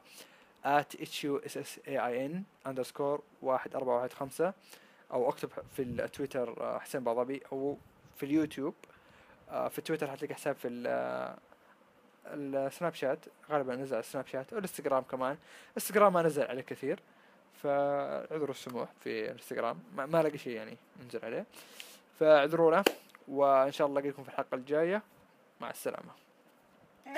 at 0.65 0.97
hussAin 0.97 2.31
underscore 2.67 3.19
واحد 3.41 3.75
أربعة 3.75 3.95
واحد 3.95 4.13
خمسة 4.13 4.53
أو 5.13 5.29
أكتب 5.29 5.49
في 5.75 5.81
التويتر 5.81 6.79
حسين 6.79 7.03
بعضبي 7.03 7.41
أو 7.51 7.77
في 8.17 8.25
اليوتيوب. 8.25 8.73
في 9.49 9.77
التويتر 9.77 10.07
حتلاقي 10.11 10.35
حساب 10.35 10.55
في 10.55 10.67
السناب 12.27 12.93
شات 12.93 13.19
غالبا 13.51 13.75
نزل 13.75 13.95
على 13.95 14.03
السناب 14.03 14.27
شات 14.27 14.53
والإنستغرام 14.53 15.03
كمان. 15.03 15.37
إنستغرام 15.77 16.13
ما 16.13 16.21
نزل 16.21 16.43
عليه 16.43 16.61
كثير. 16.61 16.99
فاعذروا 17.63 18.49
السموح 18.49 18.89
في 19.03 19.25
الانستغرام. 19.25 19.79
ما, 19.95 20.05
ما 20.05 20.23
لقي 20.23 20.37
شيء 20.37 20.55
يعني 20.55 20.77
ننزل 21.03 21.25
عليه. 21.25 21.45
فاعذرونا 22.19 22.83
وإن 23.27 23.71
شاء 23.71 23.87
الله 23.87 23.99
الاقيكم 23.99 24.23
في 24.23 24.29
الحلقة 24.29 24.55
الجاية. 24.55 25.01
مع 25.61 25.69
السلامة. 25.69 26.11
في 27.03 27.09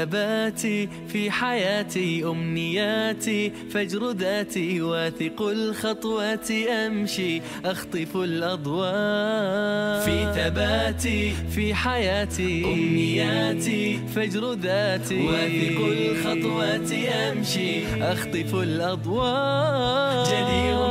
ثباتي 0.00 0.88
في 1.08 1.30
حياتي 1.30 2.24
أمنياتي 2.24 3.52
فجر 3.70 4.10
ذاتي 4.10 4.82
واثق 4.82 5.42
الخطوات 5.42 6.50
أمشي 6.50 7.42
أخطف 7.64 8.16
الأضواء. 8.16 10.00
في 10.04 10.32
ثباتي 10.34 11.32
في 11.54 11.74
حياتي 11.74 12.64
أمنياتي 12.64 14.00
فجر 14.14 14.52
ذاتي 14.52 15.26
واثق 15.26 15.78
الخطوات 15.80 16.92
أمشي 16.92 18.02
أخطف 18.02 18.54
الأضواء. 18.54 20.24
جدير 20.24 20.89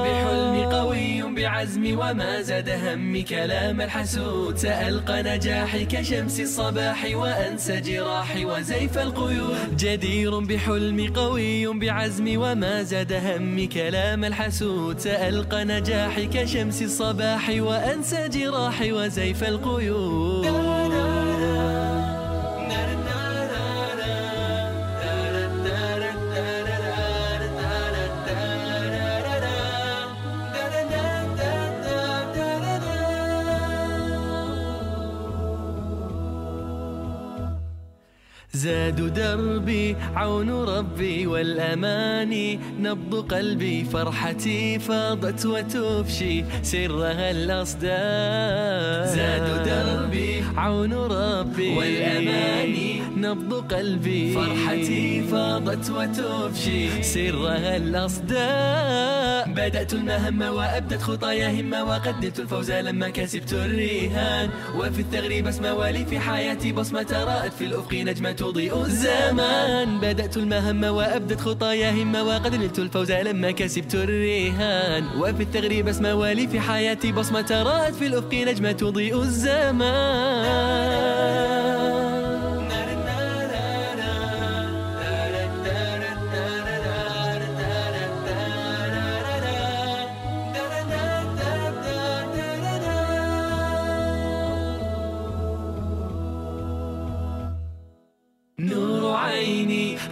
بعزمي 1.39 1.93
وما 1.93 2.41
زاد 2.41 2.69
همي 2.69 3.21
كلام 3.23 3.81
الحسود. 3.81 4.57
سألقى 4.57 5.23
نجاحي 5.23 5.85
كشمس 5.85 6.39
الصباح 6.39 7.05
وأنسى 7.13 7.79
جراحي 7.79 8.45
وزيف 8.45 8.97
القيود. 8.97 9.77
جدير 9.77 10.39
بحلمي 10.39 11.07
قوي 11.07 11.79
بعزمي 11.79 12.37
وما 12.37 12.83
زاد 12.83 13.13
همي 13.13 13.67
كلام 13.67 14.25
الحسود. 14.25 14.99
سألقى 14.99 15.65
نجاحي 15.65 16.25
كشمس 16.25 16.81
الصباح 16.81 17.49
وأنسى 17.49 18.27
جراحي 18.27 18.91
وزيف 18.91 19.43
القيود. 19.43 20.38
زاد 38.99 39.19
دربي 39.69 39.95
عون 40.15 40.49
ربي 40.49 41.27
والأماني 41.27 42.59
نبض 42.79 43.33
قلبي 43.33 43.83
فرحتي 43.83 44.79
فاضت 44.79 45.45
وتفشي. 45.45 46.43
سرها 46.63 47.31
الأصداء. 47.31 49.15
زاد 49.15 49.63
دربي. 49.63 50.43
عون 50.57 50.93
ربي. 50.93 51.77
والأماني 51.77 53.01
نبض 53.17 53.73
قلبي. 53.73 54.33
فرحتي 54.33 55.21
فاضت 55.21 55.89
وتفشي. 55.89 57.03
سرها 57.03 57.77
الأصداء. 57.77 59.49
بدأت 59.49 59.93
المهمة 59.93 60.51
وأبدت 60.51 61.01
خطايا 61.01 61.61
همة 61.61 61.83
وقدمت 61.83 62.39
الفوز 62.39 62.71
لما 62.71 63.09
كسبت 63.09 63.53
الرهان. 63.53 64.49
وفي 64.75 64.99
التغريب 65.01 65.47
اسمى 65.47 65.69
ولي 65.69 66.05
في 66.05 66.19
حياتي 66.19 66.71
بصمة 66.71 67.07
رأت 67.11 67.53
في 67.53 67.65
الأفق 67.65 67.93
نجمة 67.93 68.31
تضيء 68.31 68.81
الزمان. 68.81 69.58
بدأت 70.01 70.37
المهمة 70.37 70.91
وأبدت 70.91 71.41
خطايا 71.41 71.91
همة 71.91 72.23
وقد 72.23 72.55
نلت 72.55 72.79
الفوز 72.79 73.11
لما 73.11 73.51
كسبت 73.51 73.95
الرهان 73.95 75.03
وفي 75.19 75.43
التغريب 75.43 75.87
اسمى 75.87 76.11
ولي 76.11 76.47
في 76.47 76.59
حياتي 76.59 77.11
بصمة 77.11 77.63
رأت 77.63 77.95
في 77.95 78.07
الأفق 78.07 78.33
نجمة 78.33 78.71
تضيء 78.71 79.21
الزمان. 79.21 80.79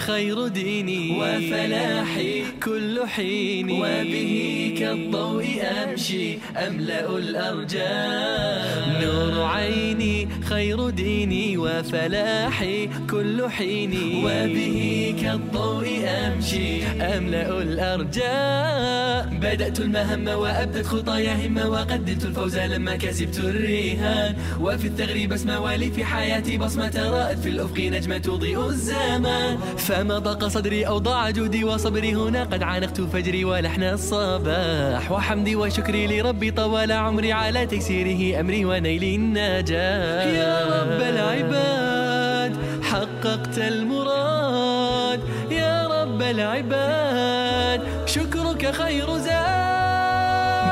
خير 0.08 0.48
ديني 0.48 1.12
وفلاحي 1.20 2.43
كل 2.63 3.08
حين 3.08 3.72
وبه 3.72 4.76
كالضوء 4.80 5.46
أمشي 5.84 6.38
أملأ 6.67 7.17
الأرجاء. 7.17 9.02
نور 9.02 9.43
عيني 9.43 10.28
خير 10.43 10.89
ديني 10.89 11.58
وفلاحي 11.58 12.89
كل 13.10 13.50
حين 13.50 13.93
وبه 14.26 15.15
كالضوء 15.22 15.88
أمشي 16.08 16.84
أملأ 16.86 17.62
الأرجاء. 17.62 19.28
بدأت 19.41 19.80
المهمة 19.80 20.38
وأبدت 20.38 20.86
خطايا 20.86 21.48
همة 21.48 21.70
وقدمت 21.70 22.26
الفوز 22.26 22.58
لما 22.58 22.96
كسبت 22.96 23.39
الرهان. 23.39 24.36
وفي 24.62 24.88
التغريب 24.88 25.34
اسمى 25.34 25.56
ولي 25.56 25.91
في 25.91 26.06
حياتي 26.06 26.58
بصمة 26.58 27.10
رأت 27.12 27.39
في 27.39 27.50
الأفق 27.50 27.80
نجمة 27.80 28.17
تضيء 28.17 28.65
الزمان. 28.70 29.58
فما 29.98 30.20
ضاق 30.20 30.48
صدري 30.48 30.88
أو 30.88 30.98
ضاع 30.98 31.30
جودي 31.30 31.64
وصبري 31.64 32.16
هنا 32.16 32.44
قد 32.44 32.64
عانقت 32.64 33.02
فجري 33.02 33.46
ولحن 33.46 33.84
الصباح. 33.84 35.12
وحمدي 35.12 35.56
وشكري 35.56 36.08
لربي 36.08 36.52
طوال 36.52 36.92
عمري 36.92 37.32
على 37.32 37.66
تيسيره 37.66 38.40
أمري 38.40 38.66
ونيل 38.66 39.04
النجاح 39.04 40.26
يا 40.26 40.66
رب 40.66 41.02
العباد 41.02 42.58
حققت 42.84 43.58
المراد. 43.58 45.20
يا 45.52 45.88
رب 45.88 46.22
العباد 46.22 47.82
شكرك 48.06 48.72
خير 48.72 49.18
زاد. 49.18 49.47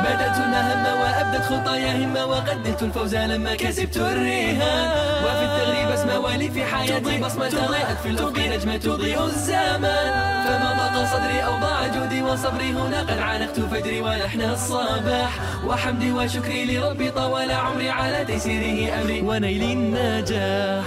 بدأت 0.06 0.38
المهمة 0.38 0.92
وأبدت 1.02 1.46
خطايا 1.46 2.06
همة 2.06 2.26
وقدمت 2.26 2.84
الفوز 2.84 3.16
لما 3.16 3.56
كسبت 3.56 3.98
الرهان 3.98 4.90
وفي 5.26 5.44
التغريب 5.46 5.90
اسمى 5.90 6.16
ولي 6.16 6.52
في 6.52 6.66
حياتي 6.66 7.18
بصمة 7.22 7.46
رأت 7.46 7.98
في 8.04 8.10
الأفق 8.10 8.40
نجمة 8.40 8.78
تضيء 8.78 9.26
الزمان. 9.26 10.46
فما 10.46 10.72
ضاق 10.78 11.06
صدري 11.06 11.40
أو 11.46 11.60
ضاع 11.60 11.88
جودي 11.88 12.22
وصبري 12.22 12.70
هنا 12.70 13.00
قد 13.02 13.18
عانقت 13.18 13.60
فجري 13.60 14.02
ولحن 14.02 14.42
الصباح. 14.42 15.32
وحمدي 15.66 16.12
وشكري 16.12 16.66
لربي 16.66 17.12
طوال 17.12 17.52
عمري 17.52 17.90
على 17.90 18.26
تيسيره 18.26 19.02
أمري 19.02 19.22
ونيل 19.22 19.64
النجاح. 19.64 20.86